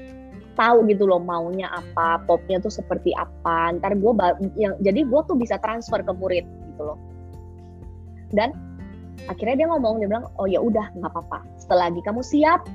[0.55, 3.75] tahu gitu loh maunya apa, popnya tuh seperti apa.
[3.77, 4.13] Ntar gue
[4.55, 6.99] yang jadi gue tuh bisa transfer ke murid gitu loh.
[8.33, 8.53] Dan
[9.29, 12.67] akhirnya dia ngomong dia bilang oh ya udah nggak apa-apa setelah lagi kamu siap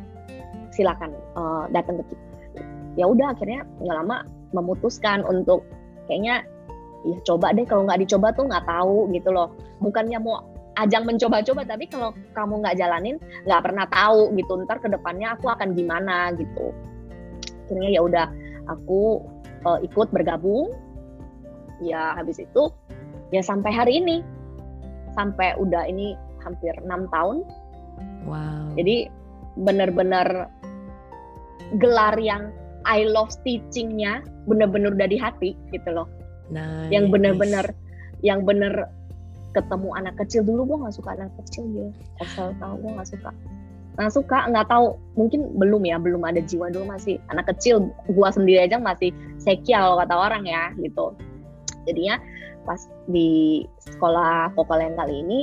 [0.72, 2.26] silakan uh, datang ke kita
[2.96, 4.18] ya udah akhirnya nggak lama
[4.56, 5.68] memutuskan untuk
[6.08, 6.46] kayaknya
[7.04, 9.52] ya coba deh kalau nggak dicoba tuh nggak tahu gitu loh
[9.84, 10.46] bukannya mau
[10.78, 13.18] ajang mencoba-coba tapi kalau kamu nggak jalanin
[13.50, 16.74] nggak pernah tahu gitu ntar ke depannya aku akan gimana gitu.
[17.66, 18.28] Akhirnya ya udah
[18.70, 19.26] aku
[19.66, 20.72] uh, ikut bergabung.
[21.82, 22.70] Ya habis itu
[23.34, 24.22] ya sampai hari ini.
[25.18, 26.14] Sampai udah ini
[26.46, 27.42] hampir enam tahun.
[28.30, 28.78] Wow.
[28.78, 29.10] Jadi
[29.58, 30.54] benar-benar
[31.82, 32.54] gelar yang
[32.88, 36.08] I love teachingnya bener-bener udah di hati gitu loh.
[36.54, 36.94] Nice.
[36.94, 37.66] Yang bener-bener
[38.24, 38.88] yang bener
[39.58, 40.46] ketemu anak kecil.
[40.46, 41.90] Dulu gue nggak suka anak kecil gitu.
[42.22, 43.32] Asal tahu gue nggak suka.
[43.98, 44.88] Nggak suka nggak tahu.
[45.18, 45.98] Mungkin belum ya.
[45.98, 47.18] Belum ada jiwa dulu masih.
[47.34, 49.10] Anak kecil gue sendiri aja masih
[49.42, 51.18] sekial kata orang ya gitu.
[51.90, 52.22] Jadinya
[52.70, 55.40] pas di sekolah vokal yang kali ini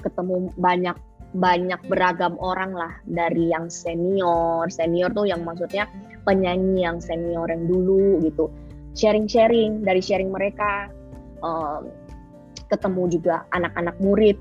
[0.00, 0.96] ketemu banyak
[1.36, 2.96] banyak beragam orang lah.
[3.04, 5.84] Dari yang senior senior tuh yang maksudnya
[6.24, 8.48] penyanyi yang senior yang dulu gitu.
[8.94, 10.88] Sharing-sharing dari sharing mereka
[12.72, 14.36] ketemu juga anak-anak murid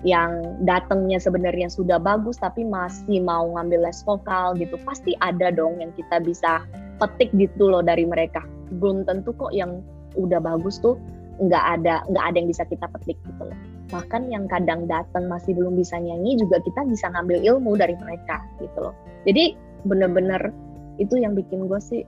[0.00, 4.80] yang datangnya sebenarnya sudah bagus tapi masih mau ngambil les vokal gitu.
[4.88, 6.64] Pasti ada dong yang kita bisa
[6.96, 8.40] petik gitu loh dari mereka.
[8.80, 9.84] Belum tentu kok yang
[10.16, 10.96] udah bagus tuh
[11.40, 13.58] nggak ada nggak ada yang bisa kita petik gitu loh.
[13.92, 18.40] Bahkan yang kadang datang masih belum bisa nyanyi juga kita bisa ngambil ilmu dari mereka
[18.60, 18.94] gitu loh.
[19.28, 20.52] Jadi bener-bener
[21.00, 22.04] itu yang bikin gue sih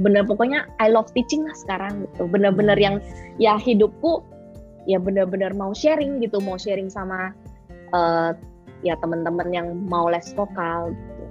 [0.00, 2.30] bener pokoknya I love teaching lah sekarang gitu.
[2.30, 3.02] Bener-bener yang
[3.42, 4.22] ya hidupku
[4.86, 7.30] ya bener-bener mau sharing gitu mau sharing sama
[7.94, 8.34] uh,
[8.82, 11.24] ya teman-teman yang mau les vokal gitu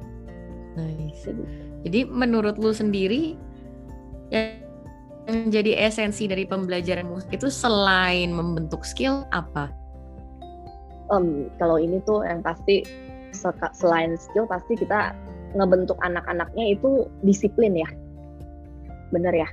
[0.80, 1.28] nice.
[1.82, 3.36] Jadi menurut lu sendiri
[4.30, 4.62] yang
[5.30, 9.70] menjadi esensi dari pembelajaran musik itu selain membentuk skill apa?
[11.12, 12.88] Um, kalau ini tuh yang pasti
[13.76, 15.12] selain skill pasti kita
[15.60, 17.90] ngebentuk anak-anaknya itu disiplin ya,
[19.12, 19.50] bener ya.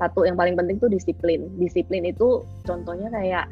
[0.00, 1.52] Satu yang paling penting tuh disiplin.
[1.60, 3.46] Disiplin itu contohnya kayak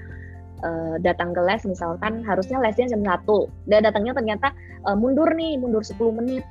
[0.65, 4.57] uh, datang ke les misalkan harusnya lesnya jam satu, dan datangnya ternyata
[4.89, 6.45] uh, mundur nih, mundur 10 menit.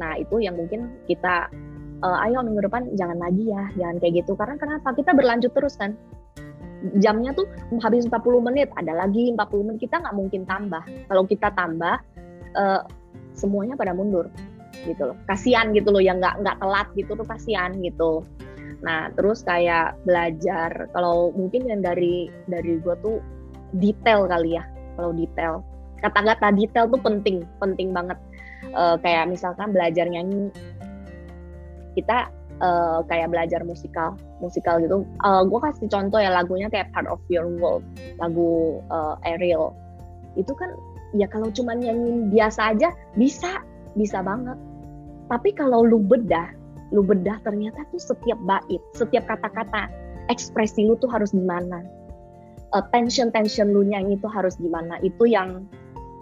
[0.00, 1.52] Nah itu yang mungkin kita
[2.00, 4.32] uh, ayo minggu depan jangan lagi ya, jangan kayak gitu.
[4.34, 4.96] Karena kenapa?
[4.96, 5.92] Kita berlanjut terus kan.
[7.00, 7.48] Jamnya tuh
[7.80, 9.80] habis 40 menit, ada lagi 40 menit.
[9.88, 10.84] Kita nggak mungkin tambah.
[11.08, 11.96] Kalau kita tambah,
[12.56, 12.82] uh,
[13.34, 14.30] semuanya pada mundur
[14.84, 15.16] gitu loh.
[15.24, 18.22] Kasihan gitu loh yang nggak nggak telat gitu tuh kasihan gitu.
[18.84, 23.18] Nah terus kayak belajar kalau mungkin yang dari dari gue tuh
[23.80, 24.64] detail kali ya
[25.00, 25.64] kalau detail.
[26.04, 28.20] Kata-kata detail tuh penting penting banget.
[28.72, 30.48] Uh, kayak misalkan belajar nyanyi
[31.92, 35.02] kita uh, kayak belajar musikal musikal gitu.
[35.24, 37.84] Uh, eh, gue kasih contoh ya lagunya kayak Part of Your World
[38.20, 39.72] lagu uh, Ariel.
[40.36, 40.70] Itu kan
[41.16, 43.62] ya kalau cuma nyanyi biasa aja bisa
[43.96, 44.58] bisa banget.
[45.30, 46.52] Tapi kalau lu bedah
[46.94, 49.90] lu bedah ternyata tuh setiap bait setiap kata-kata
[50.30, 51.82] ekspresi lu tuh harus gimana?
[52.72, 55.02] Uh, tension tension lu nyanyi itu harus gimana?
[55.02, 55.66] Itu yang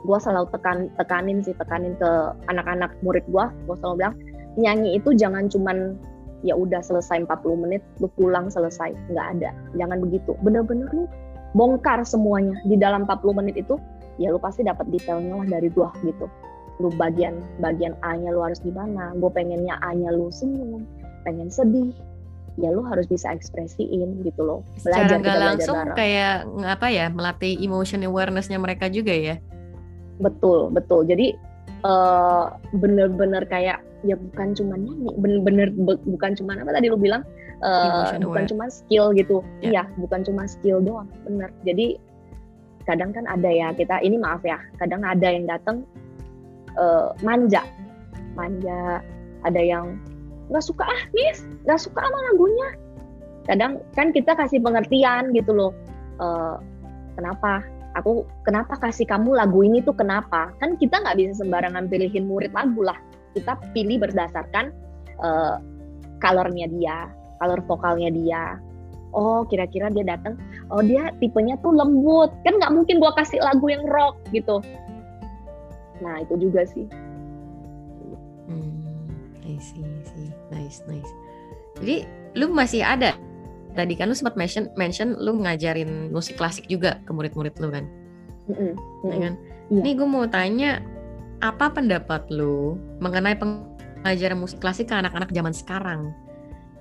[0.02, 2.10] gue selalu tekan tekanin sih tekanin ke
[2.50, 4.16] anak-anak murid gue gue selalu bilang
[4.58, 5.94] nyanyi itu jangan cuman
[6.42, 8.90] ya udah selesai 40 menit lu pulang selesai.
[9.12, 9.50] Nggak ada.
[9.78, 10.34] Jangan begitu.
[10.42, 11.06] Bener-bener lu
[11.54, 12.58] bongkar semuanya.
[12.66, 13.78] Di dalam 40 menit itu
[14.20, 16.28] ya lu pasti dapat detailnya lah dari gua gitu
[16.80, 19.12] lu bagian bagian A-nya lu harus gimana?
[19.18, 20.86] Gue pengennya A-nya lu senyum
[21.22, 21.92] pengen sedih
[22.60, 24.60] ya lu harus bisa ekspresiin gitu loh.
[24.84, 26.34] Belajar Secara langsung belajar kayak
[26.68, 29.36] apa ya melatih emotion awarenessnya mereka juga ya?
[30.20, 31.08] Betul betul.
[31.08, 31.32] Jadi
[31.84, 35.68] uh, bener-bener kayak ya bukan cuma nyanyi bener-bener
[36.04, 37.24] bukan cuma apa tadi lu bilang?
[37.62, 39.40] Uh, bukan cuma skill gitu.
[39.62, 39.70] Yeah.
[39.70, 41.48] iya bukan cuma skill doang bener.
[41.64, 41.96] Jadi
[42.84, 45.86] kadang kan ada ya kita ini maaf ya kadang ada yang datang
[46.78, 47.64] uh, manja.
[48.32, 49.02] Manja
[49.42, 49.98] ada yang
[50.48, 52.68] nggak suka ah nis nggak suka sama lagunya.
[53.42, 55.72] Kadang kan kita kasih pengertian gitu loh
[56.22, 56.56] uh,
[57.18, 57.64] kenapa?
[57.92, 60.48] Aku kenapa kasih kamu lagu ini tuh kenapa?
[60.62, 62.96] Kan kita nggak bisa sembarangan pilihin murid lagu lah.
[63.36, 64.72] Kita pilih berdasarkan
[65.20, 65.60] uh,
[66.20, 67.10] colornya dia
[67.42, 68.56] color vokalnya dia.
[69.12, 70.40] Oh kira-kira dia datang
[70.72, 72.32] oh dia tipenya tuh lembut.
[72.46, 74.62] Kan nggak mungkin gua kasih lagu yang rock gitu
[76.02, 76.86] nah itu juga sih
[78.50, 78.74] hmm,
[79.46, 80.28] I see, I see.
[80.50, 81.12] nice nice
[81.78, 82.04] jadi
[82.36, 83.14] lu masih ada
[83.72, 87.84] tadi kan lu sempat mention mention lu ngajarin musik klasik juga ke murid-murid lu kan
[88.50, 88.72] mm -hmm.
[89.08, 89.34] ya kan
[89.72, 89.82] yeah.
[89.82, 90.84] nih gue mau tanya
[91.42, 96.00] apa pendapat lu mengenai pengajaran musik klasik ke anak-anak zaman sekarang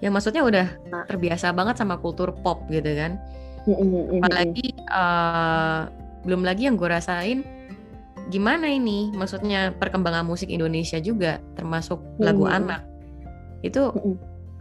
[0.02, 1.06] yang maksudnya udah nah.
[1.06, 3.18] terbiasa banget sama kultur pop gitu kan
[3.66, 4.20] mm -hmm.
[4.22, 5.88] apalagi uh,
[6.28, 7.42] belum lagi yang gue rasain
[8.32, 9.12] gimana ini?
[9.12, 12.60] Maksudnya perkembangan musik Indonesia juga termasuk lagu mm -hmm.
[12.63, 12.82] anak.
[13.62, 13.91] Itu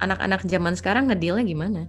[0.03, 1.87] anak-anak zaman sekarang ngedilnya gimana?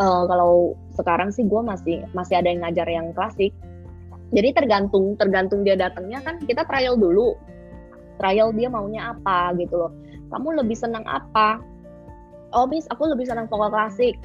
[0.00, 3.52] uh, kalau sekarang sih gue masih masih ada yang ngajar yang klasik.
[4.32, 7.36] Jadi tergantung tergantung dia datangnya kan kita trial dulu.
[8.16, 9.92] Trial dia maunya apa gitu loh.
[10.32, 11.60] Kamu lebih senang apa?
[12.56, 14.16] Oh bis aku lebih senang vokal klasik.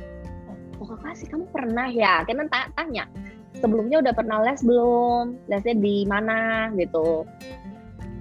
[0.78, 2.22] Vokal klasik kamu pernah ya?
[2.24, 3.06] Karena tanya
[3.60, 5.48] sebelumnya udah pernah les belum?
[5.48, 6.70] Lesnya di mana?
[6.76, 7.24] Gitu.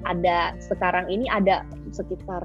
[0.04, 2.42] Ada sekarang ini ada sekitar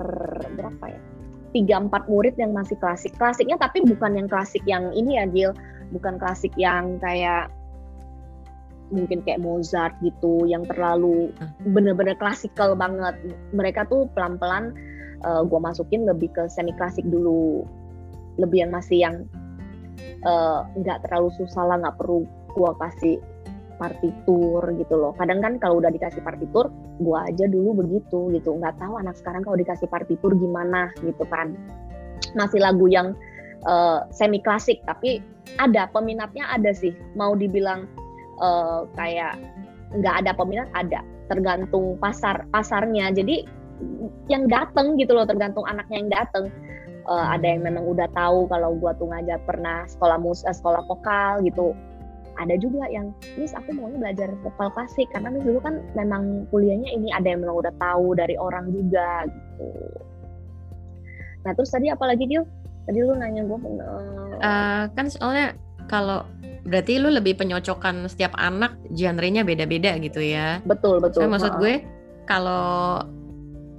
[0.56, 1.02] berapa ya?
[1.50, 3.14] Tiga empat murid yang masih klasik.
[3.18, 5.52] Klasiknya tapi bukan yang klasik yang ini ya Gil.
[5.90, 7.50] Bukan klasik yang kayak
[8.90, 11.74] mungkin kayak Mozart gitu yang terlalu hmm.
[11.74, 13.18] bener-bener klasikal banget.
[13.54, 14.74] Mereka tuh pelan-pelan
[15.26, 17.66] uh, eh, gue masukin lebih ke semi klasik dulu.
[18.38, 19.16] Lebih yang masih yang
[20.22, 23.18] eh, nggak uh, terlalu susah lah nggak perlu gue kasih
[23.80, 25.16] partitur gitu loh.
[25.16, 26.68] Kadang kan kalau udah dikasih partitur,
[27.00, 28.60] gua aja dulu begitu gitu.
[28.60, 31.56] Nggak tahu anak sekarang kalau dikasih partitur gimana gitu kan.
[32.36, 33.16] Masih lagu yang
[33.64, 35.24] uh, semi klasik tapi
[35.56, 36.92] ada peminatnya ada sih.
[37.16, 37.88] Mau dibilang
[38.44, 39.40] uh, kayak
[39.96, 41.00] nggak ada peminat ada.
[41.32, 43.16] Tergantung pasar pasarnya.
[43.16, 43.48] Jadi
[44.28, 46.52] yang dateng gitu loh tergantung anaknya yang dateng.
[47.10, 51.42] Uh, ada yang memang udah tahu kalau gua tuh ngajar pernah sekolah mus sekolah vokal
[51.42, 51.74] gitu
[52.40, 56.90] ada juga yang Miss aku maunya belajar vokal klasik karena Miss dulu kan memang kuliahnya
[56.96, 59.70] ini ada yang memang udah tahu dari orang juga gitu
[61.44, 62.44] nah terus tadi apa lagi Gil?
[62.88, 65.56] tadi lu nanya gue uh, kan soalnya
[65.92, 66.26] kalau
[66.66, 71.84] berarti lu lebih penyocokan setiap anak genrenya beda-beda gitu ya betul betul so, maksud gue
[72.28, 73.04] kalau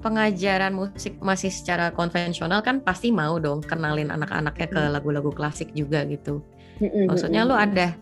[0.01, 4.93] pengajaran musik masih secara konvensional kan pasti mau dong kenalin anak-anaknya ke hmm.
[4.97, 6.41] lagu-lagu klasik juga gitu.
[6.81, 7.93] Maksudnya lu ada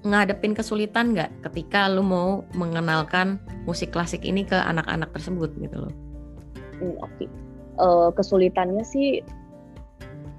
[0.00, 3.36] ngadepin kesulitan nggak ketika lu mau mengenalkan
[3.68, 5.94] musik klasik ini ke anak-anak tersebut gitu loh?
[6.80, 7.28] Hmm, Oke, okay.
[7.76, 9.20] uh, kesulitannya sih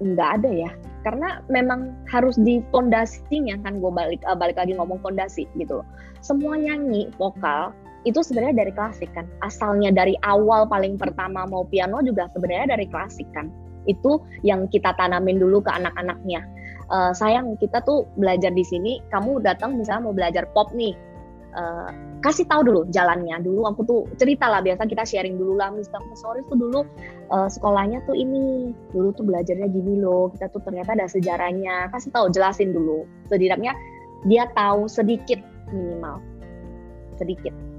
[0.02, 0.70] nggak ada ya,
[1.06, 5.86] karena memang harus di fondasinya kan gue balik uh, balik lagi ngomong fondasi gitu loh.
[6.18, 7.70] Semua nyanyi vokal
[8.02, 12.90] itu sebenarnya dari klasik kan, asalnya dari awal paling pertama mau piano juga sebenarnya dari
[12.90, 13.46] klasik kan.
[13.86, 16.44] Itu yang kita tanamin dulu ke anak-anaknya.
[16.92, 20.92] Uh, sayang kita tuh belajar di sini kamu datang misalnya mau belajar pop nih.
[21.52, 21.88] Uh,
[22.24, 23.40] kasih tahu dulu jalannya.
[23.40, 26.84] Dulu aku tuh cerita lah biasa kita sharing dulu lah misalnya sorry tuh dulu
[27.32, 31.88] uh, sekolahnya tuh ini dulu tuh belajarnya gini loh kita tuh ternyata ada sejarahnya.
[31.92, 33.04] Kasih tahu jelasin dulu.
[33.28, 33.72] Setidaknya
[34.28, 35.40] dia tahu sedikit
[35.72, 36.20] minimal.
[37.16, 37.71] Sedikit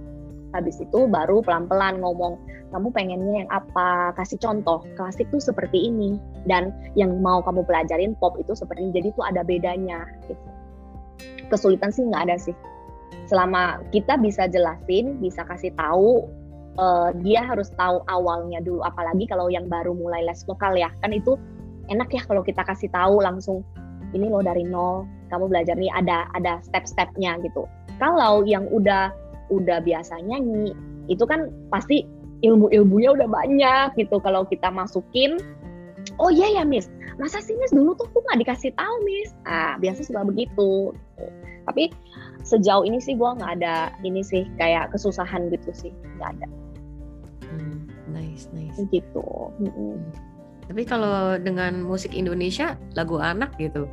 [0.53, 2.37] habis itu baru pelan-pelan ngomong
[2.73, 4.17] kamu pengennya yang apa?
[4.17, 4.81] Kasih contoh.
[4.97, 6.17] Klasik tuh seperti ini.
[6.49, 8.91] Dan yang mau kamu pelajarin pop itu seperti ini.
[8.97, 10.41] Jadi tuh ada bedanya gitu.
[11.53, 12.57] Kesulitan sih nggak ada sih.
[13.29, 16.25] Selama kita bisa jelasin bisa kasih tahu
[16.81, 18.81] uh, dia harus tahu awalnya dulu.
[18.81, 20.89] Apalagi kalau yang baru mulai les vokal ya.
[21.05, 21.37] Kan itu
[21.93, 23.61] enak ya kalau kita kasih tahu langsung
[24.17, 25.05] ini loh dari nol.
[25.29, 27.69] Kamu belajar nih ada ada step-stepnya gitu.
[28.01, 29.13] Kalau yang udah
[29.51, 30.71] udah biasa nyanyi
[31.11, 32.07] itu kan pasti
[32.43, 34.19] ilmu-ilmunya udah banyak gitu.
[34.19, 35.39] Kalau kita masukin
[36.19, 36.91] oh iya ya miss.
[37.17, 39.31] Masa sih miss dulu tuh aku nggak dikasih tahu miss?
[39.47, 40.91] Ah biasa suka begitu.
[41.63, 41.89] Tapi
[42.43, 45.91] sejauh ini sih gue nggak ada ini sih kayak kesusahan gitu sih.
[46.19, 46.47] Nggak ada.
[47.47, 48.77] Hmm, nice nice.
[48.91, 49.25] Gitu.
[49.59, 49.99] Hmm.
[50.63, 53.83] tapi kalau dengan musik Indonesia lagu anak gitu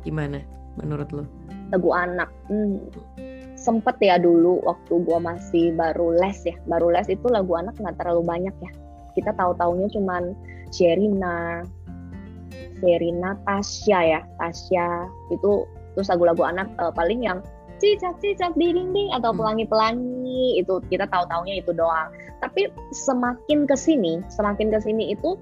[0.00, 0.40] gimana
[0.80, 1.28] menurut lo?
[1.68, 2.88] Lagu anak hmm
[3.66, 6.54] sempet ya dulu waktu gue masih baru les ya.
[6.70, 8.70] Baru les itu lagu anak nggak terlalu banyak ya.
[9.18, 10.38] Kita tahu taunya cuman
[10.70, 11.66] Sherina
[12.78, 15.10] Sherina Tasya ya Tasya.
[15.34, 15.66] Itu
[15.98, 17.42] terus lagu-lagu anak uh, paling yang
[17.82, 19.38] cicak cicak di dinding atau hmm.
[19.42, 22.14] pelangi pelangi itu kita tahu taunya itu doang.
[22.38, 25.34] Tapi semakin ke sini semakin ke sini itu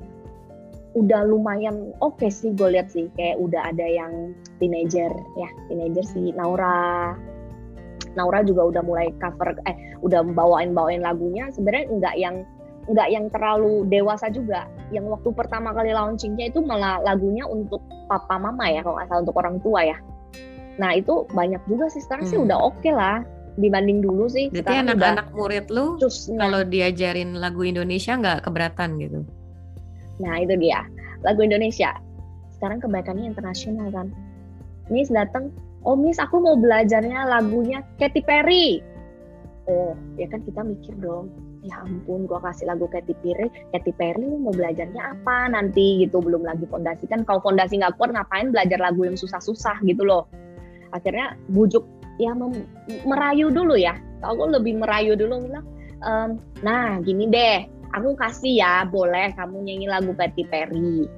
[0.95, 3.13] udah lumayan oke okay sih gue lihat sih.
[3.21, 7.13] Kayak udah ada yang teenager ya teenager si Naura
[8.15, 11.51] Naura juga udah mulai cover eh udah bawain bawain lagunya.
[11.55, 12.37] Sebenarnya nggak yang
[12.89, 14.69] nggak yang terlalu dewasa juga.
[14.93, 19.23] Yang waktu pertama kali launchingnya itu malah lagunya untuk papa mama ya kalau nggak salah
[19.25, 19.99] untuk orang tua ya.
[20.77, 22.03] Nah itu banyak juga sih.
[22.03, 22.33] Sekarang hmm.
[22.33, 23.25] sih udah oke okay lah
[23.57, 24.51] dibanding dulu sih.
[24.51, 25.97] Berarti anak-anak murid lu
[26.37, 29.21] kalau diajarin lagu Indonesia nggak keberatan gitu?
[30.21, 30.83] Nah itu dia.
[31.23, 31.95] Lagu Indonesia.
[32.55, 34.09] Sekarang kebanyakannya internasional kan?
[34.93, 35.49] Miss datang
[35.85, 38.81] oh miss aku mau belajarnya lagunya Katy Perry.
[39.69, 41.33] Oh ya kan kita mikir dong.
[41.65, 43.49] Ya ampun gua kasih lagu Katy Perry.
[43.73, 46.21] Katy Perry mau belajarnya apa nanti gitu?
[46.21, 47.09] Belum lagi fondasi.
[47.09, 50.29] Kan kalau fondasi nggak kuat ngapain belajar lagu yang susah-susah gitu loh?
[50.93, 51.85] Akhirnya bujuk
[52.21, 52.37] ya
[53.09, 53.97] merayu dulu ya.
[54.25, 55.65] Aku lebih merayu dulu bilang
[56.05, 57.65] ehm, nah gini deh.
[57.95, 61.09] Aku kasih ya boleh kamu nyanyi lagu Katy Perry.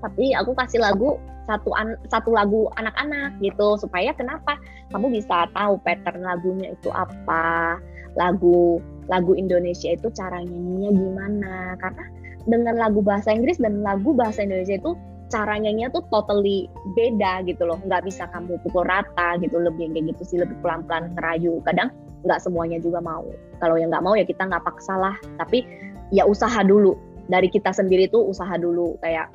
[0.00, 3.78] Tapi aku kasih lagu satu an satu lagu anak-anak gitu.
[3.78, 4.58] Supaya kenapa?
[4.90, 7.78] Kamu bisa tahu pattern lagunya itu apa
[8.18, 11.54] lagu lagu Indonesia itu cara nyanyinya gimana.
[11.78, 12.04] Karena
[12.46, 17.66] dengan lagu bahasa Inggris dan lagu bahasa Indonesia itu cara nyanyinya tuh totally beda gitu
[17.66, 17.78] loh.
[17.86, 19.58] Nggak bisa kamu pukul rata gitu.
[19.58, 21.62] Lebih kayak gitu sih lebih pelan-pelan ngerayu.
[21.62, 21.94] Kadang
[22.26, 23.26] nggak semuanya juga mau.
[23.62, 25.14] Kalau yang nggak mau ya kita nggak paksa lah.
[25.38, 25.62] Tapi
[26.10, 26.98] ya usaha dulu.
[27.26, 28.98] Dari kita sendiri tuh usaha dulu.
[29.02, 29.30] Kayak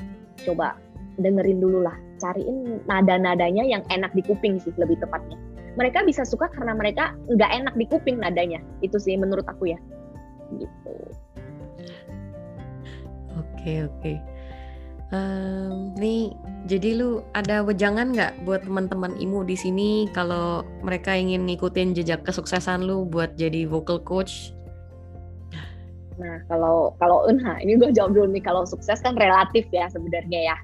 [0.47, 0.79] coba
[1.21, 1.95] dengerin dulu lah.
[2.21, 5.37] Cariin nada-nadanya yang enak di kuping sih lebih tepatnya.
[5.79, 8.59] Mereka bisa suka karena mereka nggak enak di kuping nadanya.
[8.83, 9.79] Itu sih menurut aku ya.
[10.53, 10.95] Gitu.
[13.39, 14.13] Oke oke.
[15.11, 16.31] Um, nih
[16.71, 22.23] jadi lu ada wejangan nggak buat teman-teman imu di sini kalau mereka ingin ngikutin jejak
[22.23, 24.55] kesuksesan lu buat jadi vocal coach?
[26.15, 28.43] Nah, kalau kalau nah ini gue jawab dulu nih.
[28.45, 30.55] Kalau sukses kan relatif ya sebenarnya ya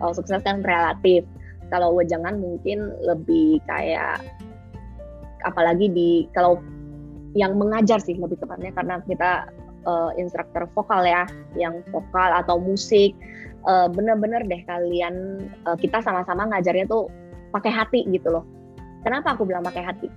[0.00, 1.24] kalau sukses kan relatif.
[1.66, 4.22] Kalau wejangan mungkin lebih kayak
[5.42, 6.62] apalagi di kalau
[7.34, 9.50] yang mengajar sih lebih tepatnya karena kita
[9.86, 11.26] uh, instruktur vokal ya
[11.58, 13.12] yang vokal atau musik
[13.66, 17.10] uh, bener-bener deh kalian uh, kita sama-sama ngajarnya tuh
[17.54, 18.44] pakai hati gitu loh.
[19.06, 20.08] Kenapa aku bilang pakai hati?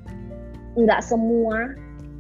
[0.78, 1.74] Nggak semua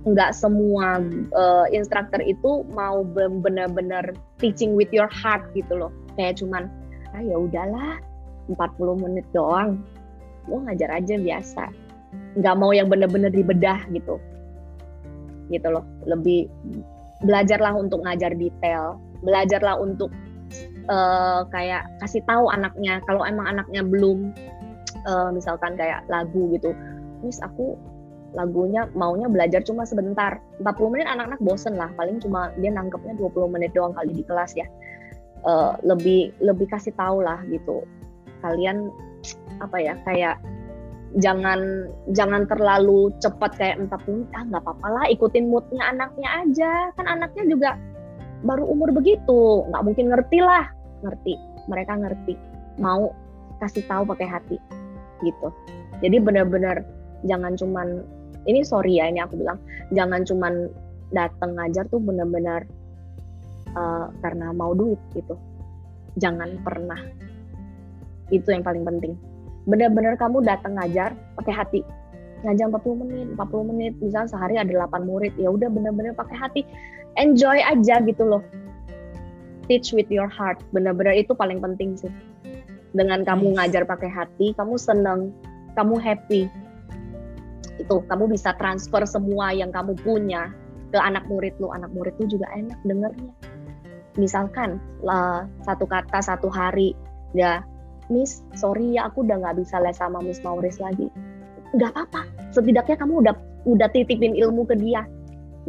[0.08, 1.04] nggak semua
[1.36, 3.04] uh, instruktur itu mau
[3.44, 5.92] bener-bener teaching with your heart gitu loh.
[6.16, 6.72] Kayak cuman
[7.14, 7.98] ah ya udahlah
[8.50, 9.82] 40 menit doang.
[10.50, 11.64] Gue ngajar aja biasa.
[12.38, 14.18] Nggak mau yang bener-bener dibedah gitu.
[15.54, 15.86] Gitu loh.
[16.10, 16.50] Lebih
[17.22, 18.98] belajarlah untuk ngajar detail.
[19.22, 20.10] Belajarlah untuk
[20.90, 22.98] uh, kayak kasih tahu anaknya.
[23.06, 24.34] Kalau emang anaknya belum
[25.06, 26.74] uh, misalkan kayak lagu gitu
[27.22, 27.76] Miss aku
[28.30, 30.38] lagunya maunya belajar cuma sebentar.
[30.62, 31.90] 40 menit anak-anak bosen lah.
[31.98, 34.66] Paling cuma dia nangkepnya 20 menit doang kali di kelas ya
[35.46, 37.84] uh, lebih lebih kasih tahu lah gitu.
[38.44, 38.92] Kalian
[39.60, 40.40] apa ya kayak
[41.18, 46.72] jangan jangan terlalu cepat kayak entah pun ah nggak apa-apa lah ikutin moodnya anaknya aja.
[46.96, 47.70] Kan anaknya juga
[48.44, 50.72] baru umur begitu nggak mungkin ngerti lah.
[51.04, 51.34] Ngerti
[51.68, 52.34] mereka ngerti.
[52.80, 53.12] Mau
[53.60, 54.58] kasih tahu pakai hati
[55.24, 55.52] gitu.
[56.00, 56.88] Jadi benar-benar
[57.28, 58.08] jangan cuman
[58.48, 59.60] ini sorry ya ini aku bilang
[59.92, 60.72] jangan cuman
[61.12, 62.64] datang ngajar tuh benar-benar
[63.76, 65.36] uh, karena mau duit gitu.
[66.18, 67.00] Jangan pernah.
[68.30, 69.18] Itu yang paling penting.
[69.70, 71.82] Benar-benar kamu datang ngajar pakai hati.
[72.46, 73.94] Ngajar 40 menit 40 menit.
[74.00, 76.62] Misalnya sehari ada 8 murid ya udah benar-benar pakai hati.
[77.18, 78.44] Enjoy aja gitu loh.
[79.68, 80.58] Teach with your heart.
[80.74, 82.12] Benar-benar itu paling penting sih.
[82.90, 85.30] Dengan kamu ngajar pakai hati kamu seneng
[85.78, 86.50] kamu happy.
[87.78, 90.50] Itu kamu bisa transfer semua yang kamu punya
[90.90, 93.34] ke anak murid lu anak murid lu juga enak dengernya
[94.20, 96.92] misalkan lah, satu kata satu hari
[97.32, 97.64] ya
[98.10, 101.08] Miss, sorry ya aku udah nggak bisa les sama Miss Maurice lagi.
[101.78, 103.36] Nggak apa-apa, setidaknya kamu udah
[103.70, 105.06] udah titipin ilmu ke dia.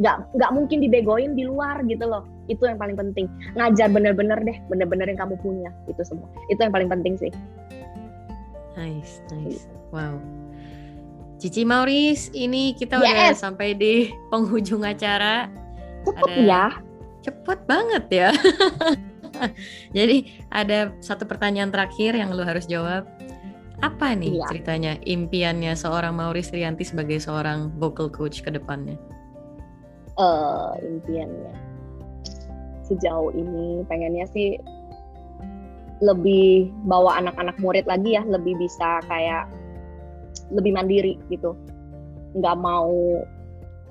[0.01, 2.25] Nggak nggak mungkin dibegoin di luar gitu loh.
[2.49, 3.29] Itu yang paling penting.
[3.55, 6.27] Ngajar bener-bener deh, bener-bener yang kamu punya itu semua.
[6.49, 7.31] Itu yang paling penting sih.
[8.81, 9.69] Nice, nice.
[9.93, 10.17] Wow.
[11.37, 13.05] Cici Maurice, ini kita yes.
[13.05, 15.49] udah sampai di penghujung acara.
[16.09, 16.33] Ada...
[16.41, 16.90] ya.
[17.21, 18.31] Cepet banget ya.
[19.97, 23.09] Jadi ada satu pertanyaan terakhir yang lu harus jawab.
[23.81, 24.47] Apa nih iya.
[24.53, 29.01] ceritanya impiannya seorang Maurice Rianti sebagai seorang vocal coach ke depannya?
[30.21, 31.71] Uh, impiannya
[32.85, 34.59] sejauh ini pengennya sih
[36.03, 39.49] lebih bawa anak-anak murid lagi ya, lebih bisa kayak
[40.53, 41.57] lebih mandiri gitu.
[42.37, 43.25] Nggak mau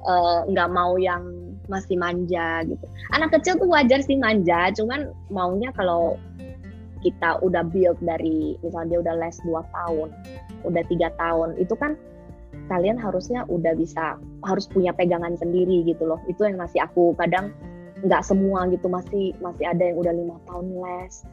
[0.05, 2.85] uh, nggak mau yang masih manja gitu.
[3.13, 6.17] Anak kecil tuh wajar sih manja, cuman maunya kalau
[6.99, 10.09] kita udah build dari misalnya dia udah les 2 tahun,
[10.67, 11.95] udah tiga tahun, itu kan
[12.67, 16.19] kalian harusnya udah bisa harus punya pegangan sendiri gitu loh.
[16.27, 17.55] Itu yang masih aku kadang
[18.03, 21.23] nggak semua gitu masih masih ada yang udah lima tahun les.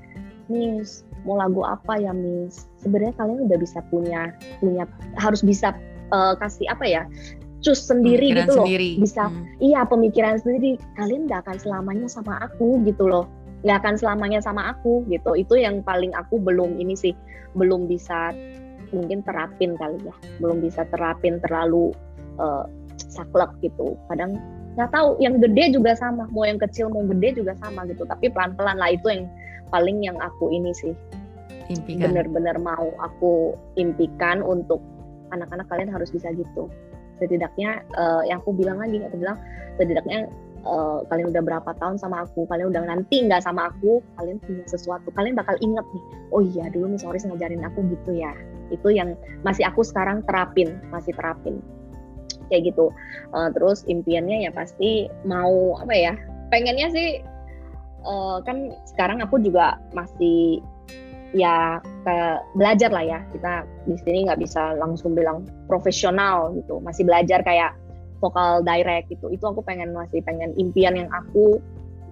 [0.47, 2.70] Miss, mau lagu apa ya Miss?
[2.78, 4.30] Sebenarnya kalian udah bisa punya
[4.62, 4.87] punya
[5.18, 5.74] harus bisa
[6.14, 7.03] uh, kasih apa ya
[7.66, 8.62] cus sendiri pemikiran gitu loh.
[8.62, 8.90] sendiri.
[9.02, 9.44] bisa hmm.
[9.58, 10.78] iya pemikiran sendiri.
[10.94, 13.26] Kalian nggak akan selamanya sama aku gitu loh.
[13.66, 15.34] Nggak akan selamanya sama aku gitu.
[15.34, 17.10] Itu yang paling aku belum ini sih
[17.58, 18.30] belum bisa
[18.94, 20.14] mungkin terapin kali ya.
[20.38, 21.90] Belum bisa terapin terlalu
[22.38, 22.70] uh,
[23.10, 23.98] saklek gitu.
[24.06, 24.38] Kadang
[24.78, 26.30] nggak tahu yang gede juga sama.
[26.30, 28.06] Mau yang kecil mau gede juga sama gitu.
[28.06, 29.26] Tapi pelan pelan lah itu yang
[29.74, 30.94] paling yang aku ini sih.
[31.98, 34.78] Bener-bener mau aku impikan untuk
[35.34, 36.70] anak-anak kalian harus bisa gitu
[37.16, 39.38] setidaknya uh, yang aku bilang lagi aku bilang
[39.80, 40.28] setidaknya
[40.66, 44.64] uh, kalian udah berapa tahun sama aku kalian udah nanti nggak sama aku kalian punya
[44.68, 46.04] sesuatu kalian bakal inget nih
[46.34, 48.34] oh iya dulu Miss Oris ngajarin aku gitu ya.
[48.72, 49.14] Itu yang
[49.46, 51.62] masih aku sekarang terapin masih terapin.
[52.50, 52.90] Kayak gitu.
[53.34, 56.12] Uh, terus impiannya ya pasti mau apa ya
[56.50, 57.08] pengennya sih
[58.06, 60.62] uh, kan sekarang aku juga masih
[61.34, 62.16] ya ke
[62.58, 63.18] belajar lah ya.
[63.30, 67.74] Kita di sini nggak bisa langsung bilang profesional gitu masih belajar kayak
[68.22, 71.60] vokal direct gitu itu aku pengen masih pengen impian yang aku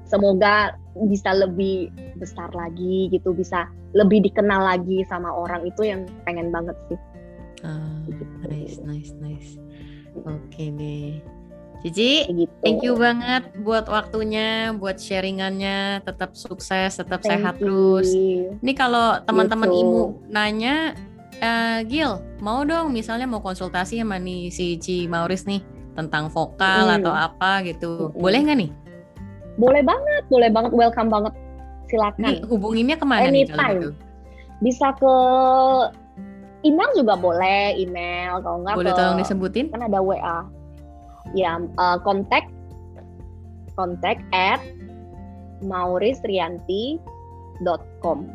[0.04, 0.76] semoga
[1.08, 1.90] bisa lebih
[2.20, 6.98] besar lagi gitu bisa lebih dikenal lagi sama orang itu yang pengen banget sih
[7.64, 8.04] uh,
[8.46, 9.56] nice nice nice
[10.28, 11.18] oke okay deh
[11.84, 12.48] Cici, gitu.
[12.64, 17.68] thank you banget buat waktunya, buat sharingannya, tetap sukses, tetap thank sehat you.
[18.00, 18.08] terus.
[18.64, 19.84] Ini kalau teman-teman gitu.
[19.84, 20.02] imu
[20.32, 20.96] nanya,
[21.40, 25.62] uh, Gil, mau dong misalnya mau konsultasi sama nih si Ci Mauris nih
[25.94, 26.96] tentang vokal hmm.
[27.02, 28.18] atau apa gitu, hmm.
[28.18, 28.70] boleh nggak nih?
[29.54, 31.32] Boleh banget, boleh banget, welcome banget.
[31.86, 32.26] Silakan.
[32.26, 33.34] Nih, hubunginnya ke mana Anytime.
[33.34, 33.90] nih kalau gitu?
[34.62, 35.14] Bisa ke
[36.66, 39.66] email juga boleh, email kalau nggak boleh ke, tolong disebutin?
[39.70, 40.38] Kan ada WA
[41.32, 42.44] ya uh, kontak
[43.72, 44.60] kontak at
[45.64, 48.28] maurisrianti.com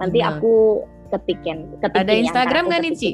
[0.00, 0.32] nanti nah.
[0.34, 0.80] aku
[1.14, 3.10] ketikin ketikin ada Instagram nggak nih Ci?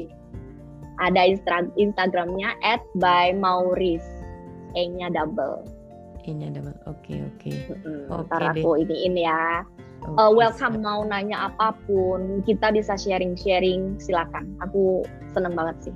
[1.01, 4.05] ada instra Instagramnya at by Mauris
[4.77, 5.65] E nya double
[6.21, 7.55] E nya double oke okay, oke okay.
[7.69, 8.25] mm -hmm.
[8.25, 9.65] okay, aku iniin ya
[10.05, 10.85] okay, uh, welcome siap.
[10.85, 15.01] mau nanya apa pun kita bisa sharing sharing silakan aku
[15.33, 15.95] seneng banget sih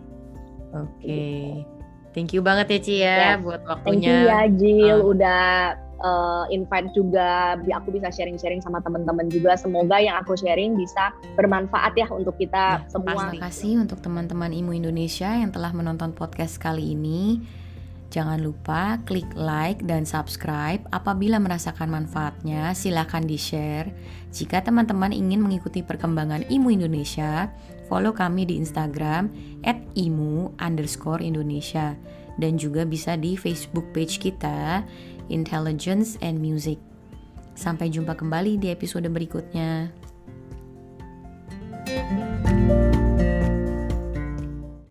[0.74, 1.62] oke okay.
[1.62, 1.74] gitu.
[2.16, 3.44] Thank you banget ya Ci ya yes.
[3.44, 3.92] buat waktunya.
[3.92, 5.12] Thank you ya Jill uh.
[5.12, 5.44] udah
[6.02, 9.56] uh, invite juga aku bisa sharing-sharing sama teman-teman juga.
[9.56, 13.32] Semoga yang aku sharing bisa bermanfaat ya untuk kita ya, semua.
[13.32, 17.44] Terima kasih untuk teman-teman Imu Indonesia yang telah menonton podcast kali ini.
[18.16, 20.80] Jangan lupa klik like dan subscribe.
[20.96, 23.92] Apabila merasakan manfaatnya, silakan di-share.
[24.32, 27.52] Jika teman-teman ingin mengikuti perkembangan IMU Indonesia,
[27.92, 29.28] follow kami di Instagram
[29.68, 32.00] at imu underscore Indonesia.
[32.40, 34.84] Dan juga bisa di Facebook page kita,
[35.30, 36.78] Intelligence and Music.
[37.56, 39.90] Sampai jumpa kembali di episode berikutnya.
[41.86, 43.05] thank you